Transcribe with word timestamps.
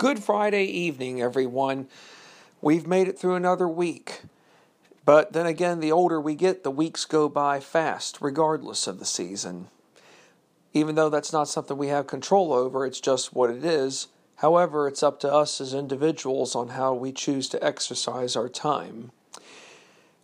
Good 0.00 0.24
Friday 0.24 0.64
evening, 0.64 1.20
everyone. 1.20 1.86
We've 2.62 2.86
made 2.86 3.06
it 3.06 3.18
through 3.18 3.34
another 3.34 3.68
week. 3.68 4.22
But 5.04 5.34
then 5.34 5.44
again, 5.44 5.80
the 5.80 5.92
older 5.92 6.18
we 6.18 6.34
get, 6.34 6.64
the 6.64 6.70
weeks 6.70 7.04
go 7.04 7.28
by 7.28 7.60
fast, 7.60 8.16
regardless 8.22 8.86
of 8.86 8.98
the 8.98 9.04
season. 9.04 9.68
Even 10.72 10.94
though 10.94 11.10
that's 11.10 11.34
not 11.34 11.48
something 11.48 11.76
we 11.76 11.88
have 11.88 12.06
control 12.06 12.54
over, 12.54 12.86
it's 12.86 12.98
just 12.98 13.34
what 13.34 13.50
it 13.50 13.62
is. 13.62 14.08
However, 14.36 14.88
it's 14.88 15.02
up 15.02 15.20
to 15.20 15.30
us 15.30 15.60
as 15.60 15.74
individuals 15.74 16.54
on 16.54 16.68
how 16.68 16.94
we 16.94 17.12
choose 17.12 17.46
to 17.50 17.62
exercise 17.62 18.36
our 18.36 18.48
time. 18.48 19.12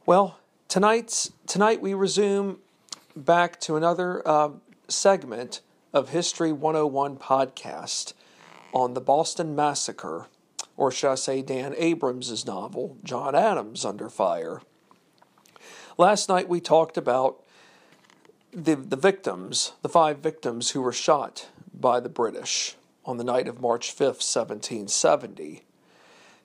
Well, 0.07 0.39
tonight's 0.69 1.33
tonight 1.47 1.83
we 1.83 1.93
resume 1.93 2.61
back 3.15 3.61
to 3.61 3.77
another 3.77 4.27
uh, 4.27 4.53
segment 4.89 5.61
of 5.93 6.09
History 6.09 6.51
101 6.51 7.19
podcast 7.19 8.15
on 8.77 8.93
the 8.93 9.01
Boston 9.01 9.57
Massacre, 9.57 10.27
or 10.77 10.93
should 10.93 11.11
I 11.11 11.15
say 11.15 11.41
Dan 11.41 11.75
Abrams' 11.79 12.45
novel, 12.45 12.99
John 13.03 13.35
Adams 13.35 13.87
Under 13.87 14.11
Fire. 14.11 14.61
Last 15.97 16.29
night 16.29 16.47
we 16.47 16.61
talked 16.61 16.99
about 16.99 17.43
the, 18.53 18.75
the 18.75 18.97
victims, 18.97 19.73
the 19.81 19.89
five 19.89 20.19
victims 20.19 20.73
who 20.73 20.83
were 20.83 20.93
shot 20.93 21.49
by 21.73 22.01
the 22.01 22.11
British 22.11 22.77
on 23.07 23.17
the 23.17 23.25
night 23.25 23.49
of 23.49 23.63
March 23.63 23.97
5th, 23.97 24.21
1770. 24.21 25.65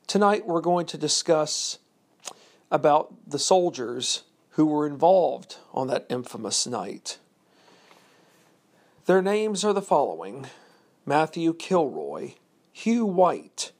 Tonight 0.08 0.48
we're 0.48 0.62
going 0.62 0.86
to 0.86 0.98
discuss 0.98 1.80
about 2.72 3.14
the 3.28 3.40
soldiers 3.40 4.24
who 4.52 4.66
were 4.66 4.88
involved 4.88 5.58
on 5.74 5.88
that 5.88 6.06
infamous 6.10 6.66
night. 6.66 7.18
Their 9.06 9.22
names 9.22 9.66
are 9.66 9.74
the 9.74 9.82
following 9.82 10.48
Matthew 11.06 11.54
Kilroy, 11.54 12.34
Hugh 12.72 13.06
White, 13.06 13.72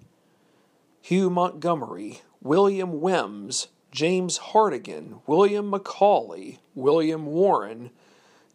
Hugh 1.02 1.30
Montgomery, 1.30 2.22
William 2.42 3.00
Wims, 3.00 3.68
James 3.92 4.38
Hartigan, 4.38 5.20
William 5.28 5.70
Macaulay, 5.70 6.60
William 6.74 7.26
Warren, 7.26 7.92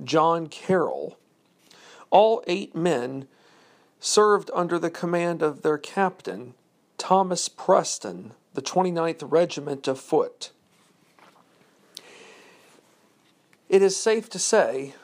John 0.03 0.49
Carroll. 0.49 1.17
All 2.11 2.43
eight 2.47 2.75
men 2.75 3.29
served 4.01 4.51
under 4.55 4.79
the 4.79 4.91
command 4.91 5.43
of 5.43 5.63
their 5.63 5.79
captain, 5.79 6.55
Thomas 6.99 7.49
Preston, 7.49 8.33
the 8.55 8.63
29th 8.63 9.31
Regiment 9.31 9.87
of 9.87 10.01
Foot. 10.01 10.51
It 13.69 13.83
is 13.83 13.97
safe 13.97 14.31
to 14.31 14.39
say 14.39 14.95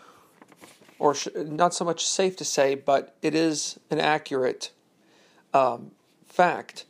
or 1.03 1.17
sh- 1.17 1.27
not 1.35 1.75
so 1.75 1.85
much 1.85 2.07
safe 2.07 2.37
to 2.37 2.45
say, 2.45 2.77
but 2.77 3.17
it 3.23 3.35
is 3.35 3.77
an 3.91 3.99
accurate 3.99 4.71
um, 5.53 5.91
fact 6.25 6.85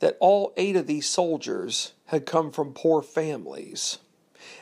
that 0.00 0.16
all 0.18 0.52
eight 0.56 0.74
of 0.74 0.88
these 0.88 1.08
soldiers 1.08 1.92
had 2.06 2.26
come 2.26 2.50
from 2.50 2.72
poor 2.72 3.00
families. 3.00 3.98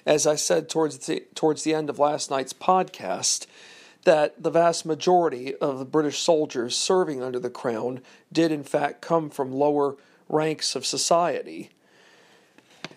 As 0.05 0.27
I 0.27 0.35
said 0.35 0.69
towards 0.69 0.99
the, 0.99 1.25
towards 1.35 1.63
the 1.63 1.73
end 1.73 1.89
of 1.89 1.99
last 1.99 2.31
night's 2.31 2.53
podcast, 2.53 3.47
that 4.05 4.43
the 4.43 4.51
vast 4.51 4.85
majority 4.85 5.55
of 5.57 5.79
the 5.79 5.87
British 5.87 6.19
soldiers 6.19 6.77
serving 6.77 7.23
under 7.23 7.39
the 7.39 7.49
Crown 7.49 8.03
did 8.31 8.53
in 8.53 8.63
fact 8.63 9.01
come 9.01 9.31
from 9.31 9.51
lower 9.51 9.97
ranks 10.29 10.77
of 10.77 10.85
society. 10.85 11.71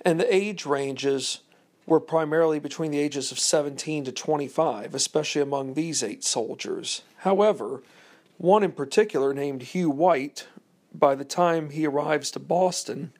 And 0.03 0.19
the 0.19 0.35
age 0.35 0.65
ranges 0.65 1.39
were 1.87 2.01
primarily 2.01 2.59
between 2.59 2.91
the 2.91 2.99
ages 2.99 3.31
of 3.31 3.39
17 3.39 4.03
to 4.03 4.11
25, 4.11 4.93
especially 4.93 5.41
among 5.41 5.73
these 5.73 6.03
eight 6.03 6.23
soldiers. 6.23 7.01
However, 7.19 7.81
one 8.37 8.61
in 8.61 8.73
particular, 8.73 9.33
named 9.33 9.63
Hugh 9.63 9.89
White, 9.89 10.47
by 10.93 11.15
the 11.15 11.25
time 11.25 11.71
he 11.71 11.87
arrives 11.87 12.29
to 12.31 12.39
Boston, 12.39 13.13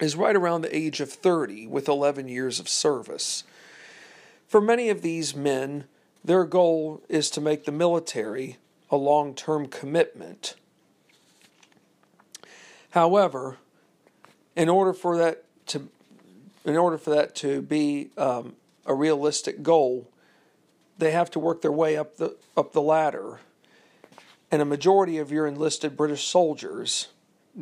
is 0.00 0.16
right 0.16 0.36
around 0.36 0.60
the 0.60 0.76
age 0.76 1.00
of 1.00 1.10
30 1.10 1.68
with 1.68 1.88
11 1.88 2.28
years 2.28 2.58
of 2.60 2.68
service. 2.68 3.44
For 4.48 4.60
many 4.60 4.90
of 4.90 5.02
these 5.02 5.34
men, 5.34 5.84
their 6.24 6.44
goal 6.44 7.02
is 7.08 7.30
to 7.30 7.40
make 7.40 7.64
the 7.64 7.72
military 7.72 8.56
a 8.90 8.96
long 8.96 9.32
term 9.32 9.68
commitment. 9.68 10.56
However, 12.90 13.58
in 14.56 14.68
order 14.68 14.92
for 14.92 15.16
that 15.18 15.44
to 15.66 15.88
in 16.66 16.76
order 16.76 16.98
for 16.98 17.10
that 17.10 17.34
to 17.36 17.62
be 17.62 18.10
um, 18.18 18.56
a 18.84 18.94
realistic 18.94 19.62
goal, 19.62 20.10
they 20.98 21.12
have 21.12 21.30
to 21.30 21.38
work 21.38 21.62
their 21.62 21.72
way 21.72 21.96
up 21.96 22.16
the 22.16 22.36
up 22.56 22.72
the 22.72 22.82
ladder. 22.82 23.40
And 24.50 24.62
a 24.62 24.66
majority 24.66 25.18
of 25.18 25.32
your 25.32 25.46
enlisted 25.46 25.96
British 25.96 26.26
soldiers 26.26 27.08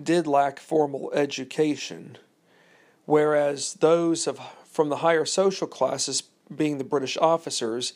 did 0.00 0.26
lack 0.26 0.58
formal 0.58 1.12
education, 1.12 2.18
whereas 3.04 3.74
those 3.74 4.26
of 4.26 4.40
from 4.64 4.88
the 4.88 4.96
higher 4.96 5.24
social 5.24 5.66
classes, 5.66 6.22
being 6.54 6.78
the 6.78 6.84
British 6.84 7.16
officers, 7.16 7.92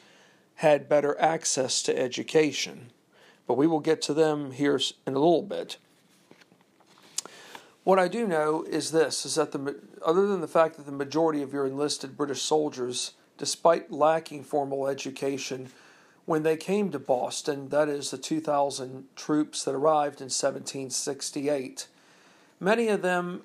had 0.57 0.89
better 0.89 1.19
access 1.21 1.83
to 1.83 1.99
education. 1.99 2.91
But 3.47 3.55
we 3.55 3.67
will 3.67 3.81
get 3.81 4.03
to 4.03 4.15
them 4.15 4.53
here 4.53 4.81
in 5.07 5.15
a 5.15 5.19
little 5.19 5.43
bit. 5.43 5.79
What 7.89 7.99
I 7.99 8.07
do 8.07 8.27
know 8.27 8.65
is 8.65 8.91
this: 8.91 9.25
is 9.25 9.37
that 9.37 9.53
the 9.53 9.81
other 10.05 10.27
than 10.27 10.43
the 10.43 10.47
fact 10.47 10.77
that 10.77 10.85
the 10.85 10.93
majority 10.93 11.41
of 11.41 11.55
your 11.55 11.67
enlisted 11.67 12.19
British 12.19 12.43
soldiers, 12.43 13.13
despite 13.39 13.91
lacking 13.91 14.45
formal 14.45 14.87
education, 14.87 15.71
when 16.27 16.43
they 16.43 16.59
came 16.59 16.91
to 16.91 16.99
Boston, 16.99 17.71
that 17.71 17.89
is 17.89 18.11
the 18.11 18.19
2,000 18.19 19.07
troops 19.17 19.65
that 19.65 19.75
arrived 19.75 20.21
in 20.21 20.27
1768, 20.27 21.89
many 22.61 22.89
of 22.89 23.01
them 23.01 23.45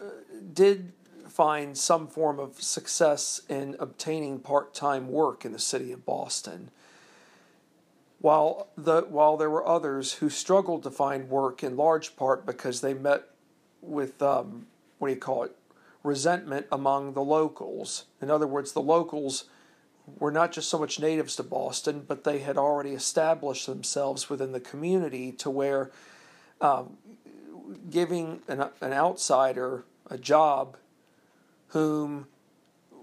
uh, 0.00 0.06
did 0.52 0.92
find 1.28 1.78
some 1.78 2.08
form 2.08 2.40
of 2.40 2.60
success 2.60 3.42
in 3.48 3.76
obtaining 3.78 4.40
part-time 4.40 5.06
work 5.06 5.44
in 5.44 5.52
the 5.52 5.60
city 5.60 5.92
of 5.92 6.04
Boston. 6.04 6.72
While 8.18 8.66
the 8.76 9.02
while 9.02 9.36
there 9.36 9.50
were 9.50 9.64
others 9.64 10.14
who 10.14 10.30
struggled 10.30 10.82
to 10.82 10.90
find 10.90 11.28
work 11.30 11.62
in 11.62 11.76
large 11.76 12.16
part 12.16 12.44
because 12.44 12.80
they 12.80 12.92
met 12.92 13.28
with 13.84 14.22
um, 14.22 14.66
what 14.98 15.08
do 15.08 15.14
you 15.14 15.20
call 15.20 15.44
it 15.44 15.56
resentment 16.02 16.66
among 16.70 17.14
the 17.14 17.22
locals. 17.22 18.04
In 18.20 18.30
other 18.30 18.46
words, 18.46 18.72
the 18.72 18.82
locals 18.82 19.44
were 20.18 20.30
not 20.30 20.52
just 20.52 20.68
so 20.68 20.78
much 20.78 21.00
natives 21.00 21.34
to 21.36 21.42
Boston, 21.42 22.04
but 22.06 22.24
they 22.24 22.40
had 22.40 22.58
already 22.58 22.90
established 22.90 23.66
themselves 23.66 24.28
within 24.28 24.52
the 24.52 24.60
community 24.60 25.32
to 25.32 25.48
where 25.48 25.90
um, 26.60 26.98
giving 27.90 28.42
an, 28.46 28.66
an 28.80 28.92
outsider 28.92 29.84
a 30.10 30.18
job 30.18 30.76
whom 31.68 32.26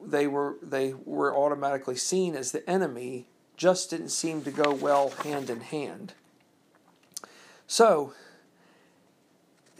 they 0.05 0.27
were 0.27 0.57
they 0.61 0.93
were 1.05 1.35
automatically 1.35 1.95
seen 1.95 2.35
as 2.35 2.51
the 2.51 2.67
enemy 2.69 3.25
just 3.57 3.89
didn't 3.89 4.09
seem 4.09 4.43
to 4.43 4.51
go 4.51 4.71
well 4.71 5.09
hand 5.09 5.49
in 5.49 5.61
hand. 5.61 6.13
So 7.67 8.13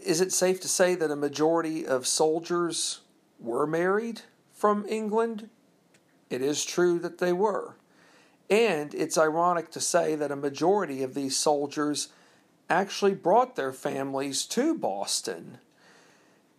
is 0.04 0.22
it 0.22 0.32
safe 0.32 0.60
to 0.62 0.68
say 0.68 0.96
that 0.96 1.12
a 1.12 1.16
majority 1.16 1.86
of 1.86 2.08
soldiers 2.08 3.02
were 3.40 3.68
married 3.68 4.22
from 4.54 4.86
England? 4.88 5.50
It 6.30 6.42
is 6.42 6.66
true 6.66 7.00
that 7.00 7.18
they 7.18 7.34
were. 7.34 7.76
And 8.50 8.94
it's 8.94 9.18
ironic 9.18 9.72
to 9.72 9.80
say 9.80 10.16
that 10.16 10.32
a 10.32 10.36
majority 10.36 11.04
of 11.04 11.14
these 11.14 11.38
soldiers 11.38 12.10
actually 12.70 13.14
brought 13.14 13.56
their 13.56 13.74
families 13.74 14.46
to 14.46 14.78
Boston. 14.78 15.60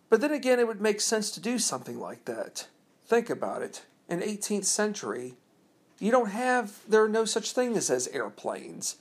But 0.09 0.21
then 0.21 0.31
again, 0.31 0.59
it 0.59 0.67
would 0.67 0.81
make 0.81 1.01
sense 1.01 1.31
to 1.31 1.39
do 1.39 1.57
something 1.57 1.99
like 1.99 2.25
that. 2.25 2.67
Think 3.05 3.29
about 3.29 3.61
it. 3.61 3.83
In 4.07 4.21
18th 4.21 4.65
century, 4.65 5.35
you 5.99 6.11
don't 6.11 6.29
have 6.29 6.79
there 6.87 7.03
are 7.03 7.09
no 7.09 7.25
such 7.25 7.51
things 7.51 7.89
as 7.89 8.07
airplanes. 8.09 8.97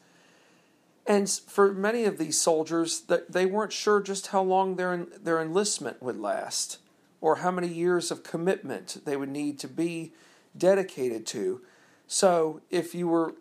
And 1.07 1.29
for 1.29 1.73
many 1.73 2.05
of 2.05 2.19
these 2.19 2.41
soldiers, 2.41 3.03
they 3.29 3.47
weren't 3.47 3.73
sure 3.73 4.01
just 4.01 4.29
how 4.29 4.43
long 4.43 4.77
their, 4.77 5.07
their 5.21 5.41
enlistment 5.41 6.03
would 6.03 6.19
last 6.19 6.79
or 7.21 7.37
how 7.37 7.51
many 7.51 7.69
years 7.69 8.11
of 8.11 8.23
commitment 8.23 8.99
they 9.05 9.17
would 9.17 9.29
need 9.31 9.59
to 9.61 9.69
be 9.69 10.13
dedicated 10.57 11.27
to. 11.27 11.63
So 12.07 12.61
if 12.71 12.95
you 12.95 13.09
were 13.09 13.35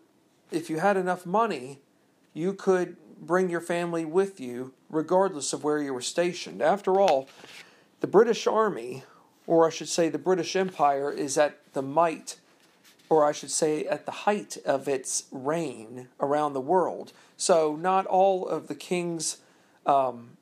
if 0.50 0.68
you 0.68 0.80
had 0.80 0.96
enough 0.96 1.24
money, 1.24 1.80
you 2.34 2.52
could 2.52 2.96
bring 3.18 3.48
your 3.48 3.60
family 3.60 4.04
with 4.04 4.38
you 4.38 4.74
regardless 4.90 5.52
of 5.52 5.64
where 5.64 5.78
you 5.78 5.94
were 5.94 6.02
stationed. 6.02 6.60
After 6.60 7.00
all, 7.00 7.28
the 8.00 8.06
British 8.06 8.46
Army, 8.46 9.04
or 9.46 9.66
I 9.66 9.70
should 9.70 9.88
say 9.88 10.08
the 10.08 10.18
British 10.18 10.54
Empire, 10.54 11.10
is 11.10 11.38
at 11.38 11.72
the 11.72 11.82
might 11.82 12.36
or 13.12 13.26
I 13.26 13.32
should 13.32 13.50
say, 13.50 13.84
at 13.84 14.06
the 14.06 14.24
height 14.24 14.56
of 14.64 14.88
its 14.88 15.24
reign 15.30 16.08
around 16.18 16.54
the 16.54 16.62
world. 16.62 17.12
So, 17.36 17.76
not 17.76 18.06
all 18.06 18.48
of 18.48 18.68
the 18.68 18.74
king's 18.74 19.36
um, 19.84 20.38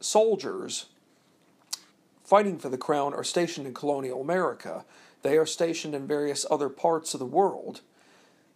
soldiers 0.00 0.86
fighting 2.24 2.58
for 2.58 2.70
the 2.70 2.78
crown 2.78 3.12
are 3.12 3.24
stationed 3.24 3.66
in 3.66 3.74
colonial 3.74 4.22
America. 4.22 4.86
They 5.20 5.36
are 5.36 5.44
stationed 5.44 5.94
in 5.94 6.06
various 6.06 6.46
other 6.50 6.70
parts 6.70 7.12
of 7.12 7.20
the 7.20 7.26
world. 7.26 7.82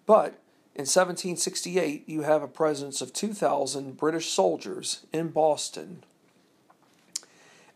But 0.07 0.39
In 0.75 0.87
1768, 0.87 2.09
you 2.09 2.23
have 2.23 2.43
a 2.43 2.49
presence 2.49 3.03
of 3.03 3.13
2,000 3.13 3.99
British 3.99 4.31
soldiers 4.31 5.05
in 5.13 5.29
Boston. 5.29 6.03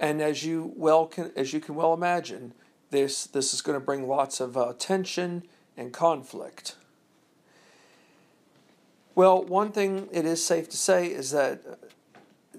And 0.01 0.23
as 0.23 0.43
you 0.43 0.73
well 0.75 1.05
can, 1.05 1.33
as 1.37 1.53
you 1.53 1.61
can 1.61 1.75
well 1.75 1.93
imagine, 1.93 2.55
this 2.89 3.27
this 3.27 3.53
is 3.53 3.61
going 3.61 3.79
to 3.79 3.85
bring 3.85 4.09
lots 4.09 4.41
of 4.41 4.57
uh, 4.57 4.73
tension 4.79 5.43
and 5.77 5.93
conflict. 5.93 6.77
Well, 9.15 9.43
one 9.43 9.73
thing 9.73 10.09
it 10.13 10.25
is 10.27 10.45
safe 10.45 10.69
to 10.71 10.77
say 10.77 11.07
is 11.07 11.31
that 11.31 11.63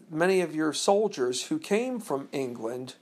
many 0.09 0.41
of 0.41 0.55
your 0.55 0.73
soldiers 0.73 1.45
who 1.45 1.59
came 1.59 1.99
from 1.99 2.29
England 2.31 2.95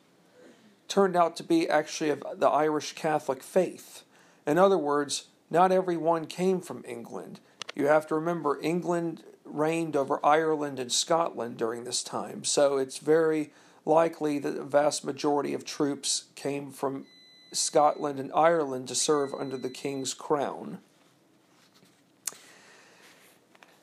turned 0.87 1.15
out 1.15 1.35
to 1.37 1.43
be 1.43 1.69
actually 1.69 2.09
of 2.09 2.23
the 2.35 2.49
Irish 2.49 2.93
Catholic 2.93 3.41
faith. 3.41 4.03
In 4.45 4.57
other 4.57 4.77
words, 4.77 5.27
not 5.49 5.71
everyone 5.71 6.25
came 6.25 6.59
from 6.59 6.83
England. 6.87 7.39
You 7.75 7.87
have 7.87 8.07
to 8.07 8.15
remember, 8.15 8.59
England 8.61 9.23
reigned 9.43 9.95
over 9.95 10.19
Ireland 10.25 10.79
and 10.79 10.91
Scotland 10.91 11.57
during 11.57 11.83
this 11.83 12.03
time, 12.03 12.43
so 12.43 12.77
it's 12.77 12.97
very 12.97 13.51
likely 13.85 14.39
that 14.39 14.55
the 14.55 14.63
vast 14.63 15.05
majority 15.05 15.53
of 15.53 15.63
troops 15.63 16.25
came 16.35 16.71
from 16.71 17.05
Scotland 17.51 18.19
and 18.19 18.31
Ireland 18.33 18.87
to 18.89 18.95
serve 18.95 19.33
under 19.33 19.57
the 19.57 19.69
king's 19.69 20.13
crown. 20.13 20.79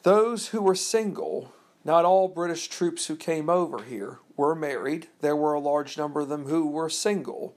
Those 0.03 0.49
who 0.49 0.62
were 0.62 0.75
single, 0.75 1.53
not 1.85 2.05
all 2.05 2.29
British 2.29 2.69
troops 2.69 3.06
who 3.06 3.17
came 3.17 3.49
over 3.49 3.82
here 3.82 4.19
were 4.37 4.55
married. 4.55 5.09
There 5.20 5.37
were 5.37 5.55
a 5.55 5.61
large 5.61 5.97
number 5.97 6.20
of 6.20 6.29
them 6.29 6.47
who 6.47 6.67
were 6.67 6.91
single. 6.91 7.55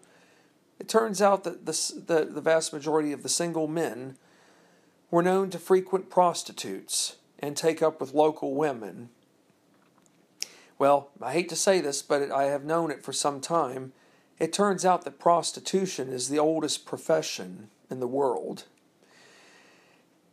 It 0.80 0.88
turns 0.88 1.22
out 1.22 1.44
that 1.44 1.66
the, 1.66 1.94
the, 2.06 2.26
the 2.26 2.42
vast 2.42 2.74
majority 2.74 3.12
of 3.12 3.24
the 3.24 3.30
single 3.30 3.68
men 3.68 4.18
were 5.10 5.24
known 5.24 5.50
to 5.52 5.60
frequent 5.60 6.10
prostitutes 6.10 7.16
and 7.40 7.56
take 7.56 7.82
up 7.82 8.00
with 8.00 8.14
local 8.14 8.54
women. 8.54 9.10
Well, 10.78 11.10
I 11.22 11.32
hate 11.32 11.50
to 11.50 11.56
say 11.56 11.80
this, 11.80 12.02
but 12.02 12.32
I 12.32 12.46
have 12.46 12.66
known 12.66 12.92
it 12.92 13.04
for 13.04 13.14
some 13.14 13.40
time. 13.40 13.94
It 14.40 14.52
turns 14.52 14.86
out 14.86 15.04
that 15.04 15.20
prostitution 15.20 16.10
is 16.10 16.30
the 16.30 16.40
oldest 16.40 16.86
profession 16.86 17.70
in 17.90 18.00
the 18.00 18.08
world. 18.08 18.66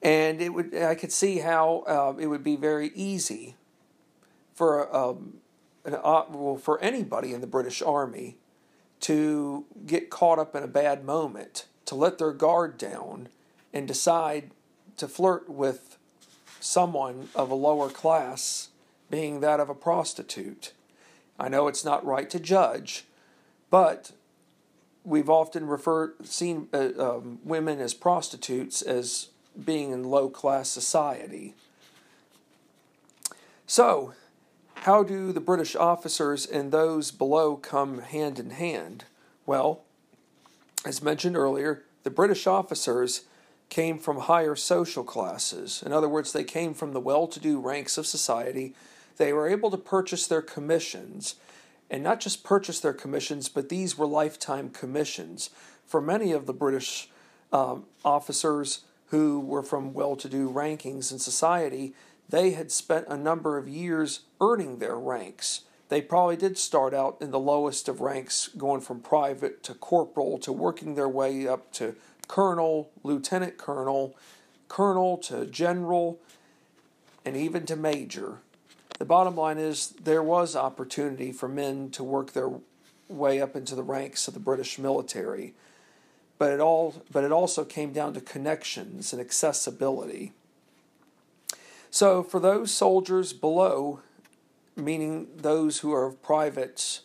And 0.02 0.40
it 0.40 0.52
would, 0.52 0.74
I 0.74 0.96
could 0.96 1.12
see 1.12 1.38
how 1.38 1.84
uh, 1.86 2.14
it 2.18 2.26
would 2.26 2.42
be 2.42 2.56
very 2.56 2.90
easy 2.94 3.54
for 4.52 4.94
um, 4.94 5.34
an, 5.84 5.94
uh, 5.94 6.24
well, 6.28 6.56
for 6.56 6.80
anybody 6.80 7.32
in 7.32 7.40
the 7.40 7.46
British 7.46 7.80
Army 7.80 8.36
to 9.00 9.64
get 9.86 10.10
caught 10.10 10.38
up 10.38 10.56
in 10.56 10.62
a 10.62 10.68
bad 10.68 11.04
moment, 11.04 11.66
to 11.86 11.94
let 11.94 12.18
their 12.18 12.32
guard 12.32 12.78
down, 12.78 13.28
and 13.72 13.86
decide 13.86 14.50
to 14.96 15.08
flirt 15.08 15.48
with 15.48 15.98
someone 16.60 17.28
of 17.34 17.50
a 17.50 17.54
lower 17.54 17.88
class, 17.88 18.68
being 19.10 19.40
that 19.40 19.60
of 19.60 19.68
a 19.68 19.74
prostitute. 19.74 20.72
I 21.38 21.48
know 21.48 21.68
it's 21.68 21.84
not 21.84 22.04
right 22.04 22.30
to 22.30 22.38
judge, 22.38 23.04
but 23.72 24.12
we've 25.02 25.30
often 25.30 25.66
referred 25.66 26.26
seen 26.26 26.68
uh, 26.74 26.90
um, 26.98 27.38
women 27.42 27.80
as 27.80 27.94
prostitutes 27.94 28.82
as 28.82 29.30
being 29.64 29.92
in 29.92 30.04
low 30.04 30.28
class 30.28 30.68
society. 30.68 31.54
So, 33.66 34.12
how 34.74 35.02
do 35.02 35.32
the 35.32 35.40
British 35.40 35.74
officers 35.74 36.44
and 36.44 36.70
those 36.70 37.10
below 37.10 37.56
come 37.56 38.00
hand 38.00 38.38
in 38.38 38.50
hand? 38.50 39.06
Well, 39.46 39.80
as 40.84 41.02
mentioned 41.02 41.36
earlier, 41.36 41.82
the 42.02 42.10
British 42.10 42.46
officers 42.46 43.22
came 43.70 43.98
from 43.98 44.18
higher 44.18 44.54
social 44.54 45.02
classes. 45.02 45.82
In 45.86 45.94
other 45.94 46.10
words, 46.10 46.32
they 46.32 46.44
came 46.44 46.74
from 46.74 46.92
the 46.92 47.00
well 47.00 47.26
to 47.26 47.40
do 47.40 47.58
ranks 47.58 47.96
of 47.96 48.06
society. 48.06 48.74
They 49.16 49.32
were 49.32 49.48
able 49.48 49.70
to 49.70 49.78
purchase 49.78 50.26
their 50.26 50.42
commissions, 50.42 51.36
and 51.92 52.02
not 52.02 52.20
just 52.20 52.42
purchase 52.42 52.80
their 52.80 52.94
commissions, 52.94 53.50
but 53.50 53.68
these 53.68 53.98
were 53.98 54.06
lifetime 54.06 54.70
commissions. 54.70 55.50
For 55.86 56.00
many 56.00 56.32
of 56.32 56.46
the 56.46 56.54
British 56.54 57.10
um, 57.52 57.84
officers 58.02 58.80
who 59.08 59.38
were 59.38 59.62
from 59.62 59.92
well 59.92 60.16
to 60.16 60.28
do 60.28 60.48
rankings 60.48 61.12
in 61.12 61.18
society, 61.18 61.92
they 62.30 62.52
had 62.52 62.72
spent 62.72 63.06
a 63.08 63.16
number 63.18 63.58
of 63.58 63.68
years 63.68 64.20
earning 64.40 64.78
their 64.78 64.96
ranks. 64.96 65.64
They 65.90 66.00
probably 66.00 66.36
did 66.36 66.56
start 66.56 66.94
out 66.94 67.18
in 67.20 67.30
the 67.30 67.38
lowest 67.38 67.90
of 67.90 68.00
ranks, 68.00 68.48
going 68.56 68.80
from 68.80 69.00
private 69.00 69.62
to 69.64 69.74
corporal 69.74 70.38
to 70.38 70.50
working 70.50 70.94
their 70.94 71.10
way 71.10 71.46
up 71.46 71.70
to 71.74 71.94
colonel, 72.26 72.90
lieutenant 73.02 73.58
colonel, 73.58 74.16
colonel 74.68 75.18
to 75.18 75.44
general, 75.44 76.18
and 77.22 77.36
even 77.36 77.66
to 77.66 77.76
major. 77.76 78.38
The 79.02 79.06
bottom 79.06 79.34
line 79.34 79.58
is 79.58 79.88
there 80.04 80.22
was 80.22 80.54
opportunity 80.54 81.32
for 81.32 81.48
men 81.48 81.90
to 81.90 82.04
work 82.04 82.34
their 82.34 82.52
way 83.08 83.40
up 83.40 83.56
into 83.56 83.74
the 83.74 83.82
ranks 83.82 84.28
of 84.28 84.34
the 84.34 84.38
British 84.38 84.78
military, 84.78 85.54
but 86.38 86.52
it 86.52 86.60
all 86.60 87.02
but 87.10 87.24
it 87.24 87.32
also 87.32 87.64
came 87.64 87.92
down 87.92 88.14
to 88.14 88.20
connections 88.20 89.12
and 89.12 89.20
accessibility. 89.20 90.34
So 91.90 92.22
for 92.22 92.38
those 92.38 92.70
soldiers 92.70 93.32
below, 93.32 94.02
meaning 94.76 95.26
those 95.36 95.80
who 95.80 95.92
are 95.92 96.12
privates, 96.12 97.00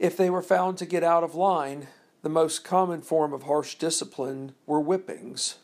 if 0.00 0.16
they 0.16 0.28
were 0.28 0.42
found 0.42 0.76
to 0.78 0.86
get 0.86 1.04
out 1.04 1.22
of 1.22 1.36
line, 1.36 1.86
the 2.22 2.28
most 2.28 2.64
common 2.64 3.00
form 3.00 3.32
of 3.32 3.44
harsh 3.44 3.76
discipline 3.76 4.56
were 4.66 4.80
whippings. 4.80 5.58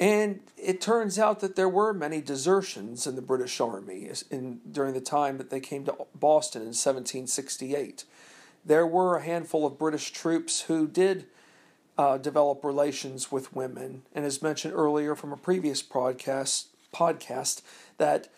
And 0.00 0.40
it 0.56 0.80
turns 0.80 1.18
out 1.18 1.40
that 1.40 1.56
there 1.56 1.68
were 1.68 1.92
many 1.92 2.22
desertions 2.22 3.06
in 3.06 3.16
the 3.16 3.22
British 3.22 3.60
Army 3.60 4.10
in, 4.30 4.60
during 4.72 4.94
the 4.94 5.00
time 5.02 5.36
that 5.36 5.50
they 5.50 5.60
came 5.60 5.84
to 5.84 5.94
Boston 6.14 6.62
in 6.62 6.68
1768. 6.68 8.04
There 8.64 8.86
were 8.86 9.16
a 9.16 9.22
handful 9.22 9.66
of 9.66 9.78
British 9.78 10.10
troops 10.10 10.62
who 10.62 10.88
did 10.88 11.26
uh, 11.98 12.16
develop 12.16 12.64
relations 12.64 13.30
with 13.30 13.54
women, 13.54 14.02
and 14.14 14.24
as 14.24 14.40
mentioned 14.40 14.72
earlier 14.72 15.14
from 15.14 15.34
a 15.34 15.36
previous 15.36 15.82
podcast, 15.82 16.68
podcast, 16.94 17.60
that 17.98 18.28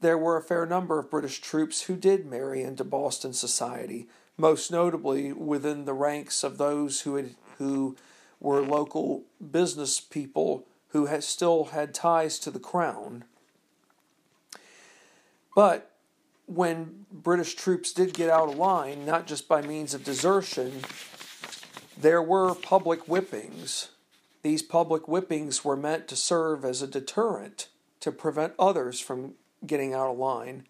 there 0.00 0.18
were 0.18 0.36
a 0.36 0.42
fair 0.42 0.66
number 0.66 1.00
of 1.00 1.10
British 1.10 1.40
troops 1.40 1.82
who 1.82 1.96
did 1.96 2.26
marry 2.26 2.62
into 2.62 2.84
Boston 2.84 3.32
society, 3.32 4.06
most 4.36 4.70
notably 4.70 5.32
within 5.32 5.84
the 5.84 5.94
ranks 5.94 6.44
of 6.44 6.58
those 6.58 7.00
who 7.00 7.16
had, 7.16 7.30
who 7.58 7.96
were 8.38 8.62
local 8.62 9.24
business 9.50 10.00
people 10.00 10.64
who 10.90 11.06
had 11.06 11.22
still 11.24 11.66
had 11.66 11.94
ties 11.94 12.38
to 12.38 12.50
the 12.50 12.58
crown. 12.58 13.24
But 15.54 15.90
when 16.46 17.06
British 17.12 17.54
troops 17.54 17.92
did 17.92 18.14
get 18.14 18.30
out 18.30 18.48
of 18.48 18.56
line, 18.56 19.04
not 19.04 19.26
just 19.26 19.48
by 19.48 19.60
means 19.60 19.92
of 19.92 20.04
desertion, 20.04 20.80
there 21.96 22.22
were 22.22 22.54
public 22.54 23.00
whippings. 23.00 23.88
These 24.42 24.62
public 24.62 25.08
whippings 25.08 25.64
were 25.64 25.76
meant 25.76 26.08
to 26.08 26.16
serve 26.16 26.64
as 26.64 26.80
a 26.80 26.86
deterrent 26.86 27.68
to 28.00 28.12
prevent 28.12 28.54
others 28.58 29.00
from 29.00 29.34
getting 29.66 29.92
out 29.92 30.12
of 30.12 30.18
line. 30.18 30.64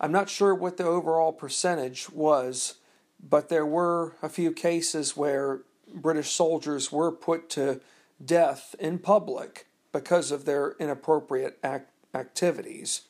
I'm 0.00 0.12
not 0.12 0.30
sure 0.30 0.54
what 0.54 0.78
the 0.78 0.84
overall 0.84 1.32
percentage 1.32 2.08
was, 2.10 2.76
but 3.22 3.48
there 3.48 3.66
were 3.66 4.14
a 4.22 4.28
few 4.28 4.52
cases 4.52 5.16
where 5.16 5.60
British 5.92 6.30
soldiers 6.30 6.90
were 6.90 7.12
put 7.12 7.50
to 7.50 7.80
death 8.24 8.74
in 8.78 8.98
public 8.98 9.66
because 9.92 10.30
of 10.30 10.44
their 10.44 10.72
inappropriate 10.78 11.58
act- 11.62 11.92
activities. 12.14 13.02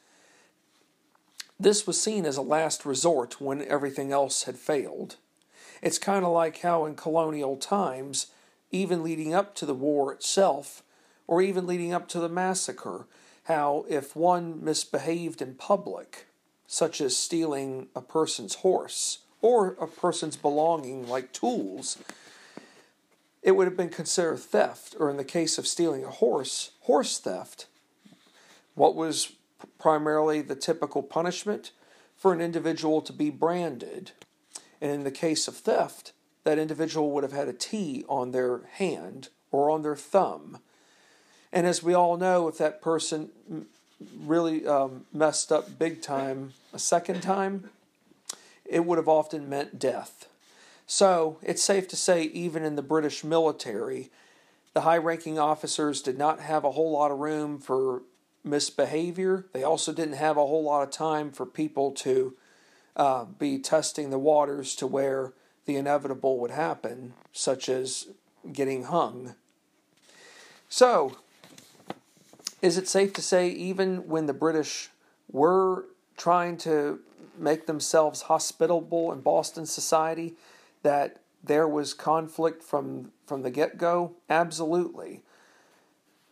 This 1.58 1.86
was 1.86 2.00
seen 2.00 2.24
as 2.24 2.36
a 2.36 2.42
last 2.42 2.86
resort 2.86 3.40
when 3.40 3.62
everything 3.62 4.12
else 4.12 4.44
had 4.44 4.56
failed. 4.56 5.16
It's 5.82 5.98
kind 5.98 6.24
of 6.24 6.32
like 6.32 6.60
how 6.60 6.84
in 6.84 6.94
colonial 6.94 7.56
times, 7.56 8.28
even 8.70 9.02
leading 9.02 9.34
up 9.34 9.54
to 9.56 9.66
the 9.66 9.74
war 9.74 10.12
itself, 10.12 10.82
or 11.26 11.42
even 11.42 11.66
leading 11.66 11.92
up 11.92 12.08
to 12.08 12.20
the 12.20 12.28
massacre, 12.28 13.06
how 13.44 13.84
if 13.88 14.14
one 14.14 14.62
misbehaved 14.62 15.42
in 15.42 15.54
public, 15.54 16.26
such 16.66 17.00
as 17.00 17.16
stealing 17.16 17.88
a 17.96 18.00
person's 18.00 18.56
horse 18.56 19.20
or 19.40 19.76
a 19.80 19.86
person's 19.86 20.36
belonging 20.36 21.08
like 21.08 21.32
tools, 21.32 21.98
it 23.42 23.52
would 23.52 23.66
have 23.66 23.76
been 23.76 23.88
considered 23.88 24.38
theft, 24.38 24.96
or 24.98 25.10
in 25.10 25.16
the 25.16 25.24
case 25.24 25.58
of 25.58 25.66
stealing 25.66 26.04
a 26.04 26.10
horse, 26.10 26.72
horse 26.80 27.18
theft. 27.18 27.66
What 28.74 28.94
was 28.94 29.32
primarily 29.78 30.42
the 30.42 30.56
typical 30.56 31.02
punishment? 31.02 31.72
For 32.16 32.32
an 32.32 32.40
individual 32.40 33.00
to 33.02 33.12
be 33.12 33.30
branded. 33.30 34.10
And 34.80 34.90
in 34.90 35.04
the 35.04 35.12
case 35.12 35.46
of 35.46 35.56
theft, 35.56 36.12
that 36.42 36.58
individual 36.58 37.12
would 37.12 37.22
have 37.22 37.32
had 37.32 37.46
a 37.46 37.52
T 37.52 38.04
on 38.08 38.32
their 38.32 38.62
hand 38.72 39.28
or 39.52 39.70
on 39.70 39.82
their 39.82 39.94
thumb 39.94 40.58
and 41.52 41.66
as 41.66 41.82
we 41.82 41.94
all 41.94 42.16
know, 42.16 42.48
if 42.48 42.58
that 42.58 42.82
person 42.82 43.30
really 44.20 44.66
um, 44.66 45.06
messed 45.12 45.50
up 45.50 45.78
big 45.78 46.02
time 46.02 46.52
a 46.72 46.78
second 46.78 47.22
time, 47.22 47.70
it 48.64 48.84
would 48.84 48.98
have 48.98 49.08
often 49.08 49.48
meant 49.48 49.78
death. 49.78 50.27
So 50.90 51.36
it's 51.42 51.62
safe 51.62 51.86
to 51.88 51.96
say, 51.96 52.22
even 52.22 52.64
in 52.64 52.74
the 52.74 52.82
British 52.82 53.22
military, 53.22 54.10
The 54.78 54.82
high 54.82 54.98
ranking 54.98 55.38
officers 55.40 56.00
did 56.00 56.16
not 56.16 56.38
have 56.38 56.62
a 56.64 56.70
whole 56.70 56.92
lot 56.92 57.10
of 57.10 57.18
room 57.18 57.58
for 57.58 58.02
misbehavior. 58.44 59.46
They 59.52 59.64
also 59.64 59.92
didn't 59.92 60.14
have 60.14 60.36
a 60.36 60.46
whole 60.46 60.62
lot 60.62 60.82
of 60.82 60.90
time 60.90 61.32
for 61.32 61.46
people 61.46 61.90
to 61.92 62.36
uh, 62.94 63.24
be 63.24 63.58
testing 63.58 64.10
the 64.10 64.20
waters 64.20 64.76
to 64.76 64.86
where 64.86 65.32
the 65.66 65.74
inevitable 65.74 66.38
would 66.38 66.52
happen, 66.52 67.14
such 67.32 67.68
as 67.68 68.06
getting 68.52 68.84
hung. 68.84 69.34
So, 70.68 71.16
is 72.62 72.78
it 72.78 72.86
safe 72.86 73.12
to 73.14 73.22
say, 73.22 73.48
even 73.48 74.06
when 74.06 74.26
the 74.26 74.32
British 74.32 74.90
were 75.28 75.86
trying 76.16 76.56
to 76.58 77.00
make 77.36 77.66
themselves 77.66 78.22
hospitable 78.22 79.12
in 79.12 79.22
Boston 79.22 79.66
society, 79.66 80.34
that 80.82 81.20
there 81.42 81.68
was 81.68 81.94
conflict 81.94 82.62
from, 82.62 83.12
from 83.26 83.42
the 83.42 83.50
get 83.50 83.78
go? 83.78 84.12
Absolutely. 84.28 85.22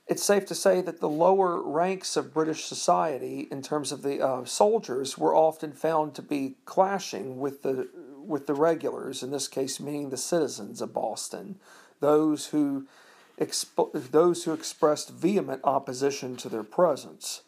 It's 0.06 0.22
safe 0.22 0.46
to 0.46 0.54
say 0.54 0.80
that 0.82 1.00
the 1.00 1.08
lower 1.08 1.60
ranks 1.60 2.16
of 2.16 2.32
British 2.32 2.64
society, 2.64 3.48
in 3.50 3.60
terms 3.60 3.90
of 3.90 4.02
the 4.02 4.24
uh, 4.24 4.44
soldiers, 4.44 5.18
were 5.18 5.34
often 5.34 5.72
found 5.72 6.14
to 6.14 6.22
be 6.22 6.56
clashing 6.64 7.40
with 7.40 7.62
the 7.62 7.88
with 8.24 8.46
the 8.46 8.54
regulars. 8.54 9.22
In 9.22 9.30
this 9.30 9.48
case, 9.48 9.80
meaning 9.80 10.10
the 10.10 10.16
citizens 10.16 10.80
of 10.80 10.92
Boston, 10.92 11.58
those 11.98 12.46
who 12.46 12.86
those 13.92 14.44
who 14.44 14.52
expressed 14.52 15.10
vehement 15.10 15.60
opposition 15.64 16.36
to 16.36 16.48
their 16.48 16.62
presence. 16.62 17.42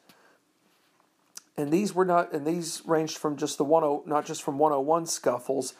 And 1.57 1.73
these 1.73 1.95
were 1.95 2.05
not, 2.05 2.33
and 2.33 2.47
these 2.47 2.83
ranged 2.85 3.19
from 3.19 3.37
just 3.37 3.59
the 3.59 3.64
one, 3.64 3.83
oh, 3.83 4.02
not 4.07 4.26
just 4.26 4.43
from 4.43 4.59
101 4.59 5.07
scuffles, 5.07 5.75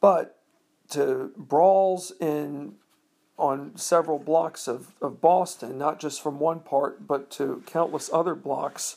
but 0.00 0.35
to 0.90 1.32
brawls 1.36 2.12
in 2.20 2.74
on 3.38 3.76
several 3.76 4.18
blocks 4.18 4.66
of, 4.66 4.94
of 5.02 5.20
Boston, 5.20 5.76
not 5.76 6.00
just 6.00 6.22
from 6.22 6.38
one 6.38 6.60
part, 6.60 7.06
but 7.06 7.30
to 7.32 7.62
countless 7.66 8.10
other 8.12 8.34
blocks 8.34 8.96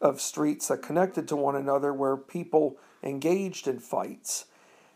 of 0.00 0.20
streets 0.20 0.68
that 0.68 0.82
connected 0.82 1.26
to 1.28 1.36
one 1.36 1.56
another 1.56 1.92
where 1.92 2.16
people 2.16 2.76
engaged 3.02 3.66
in 3.66 3.78
fights. 3.78 4.46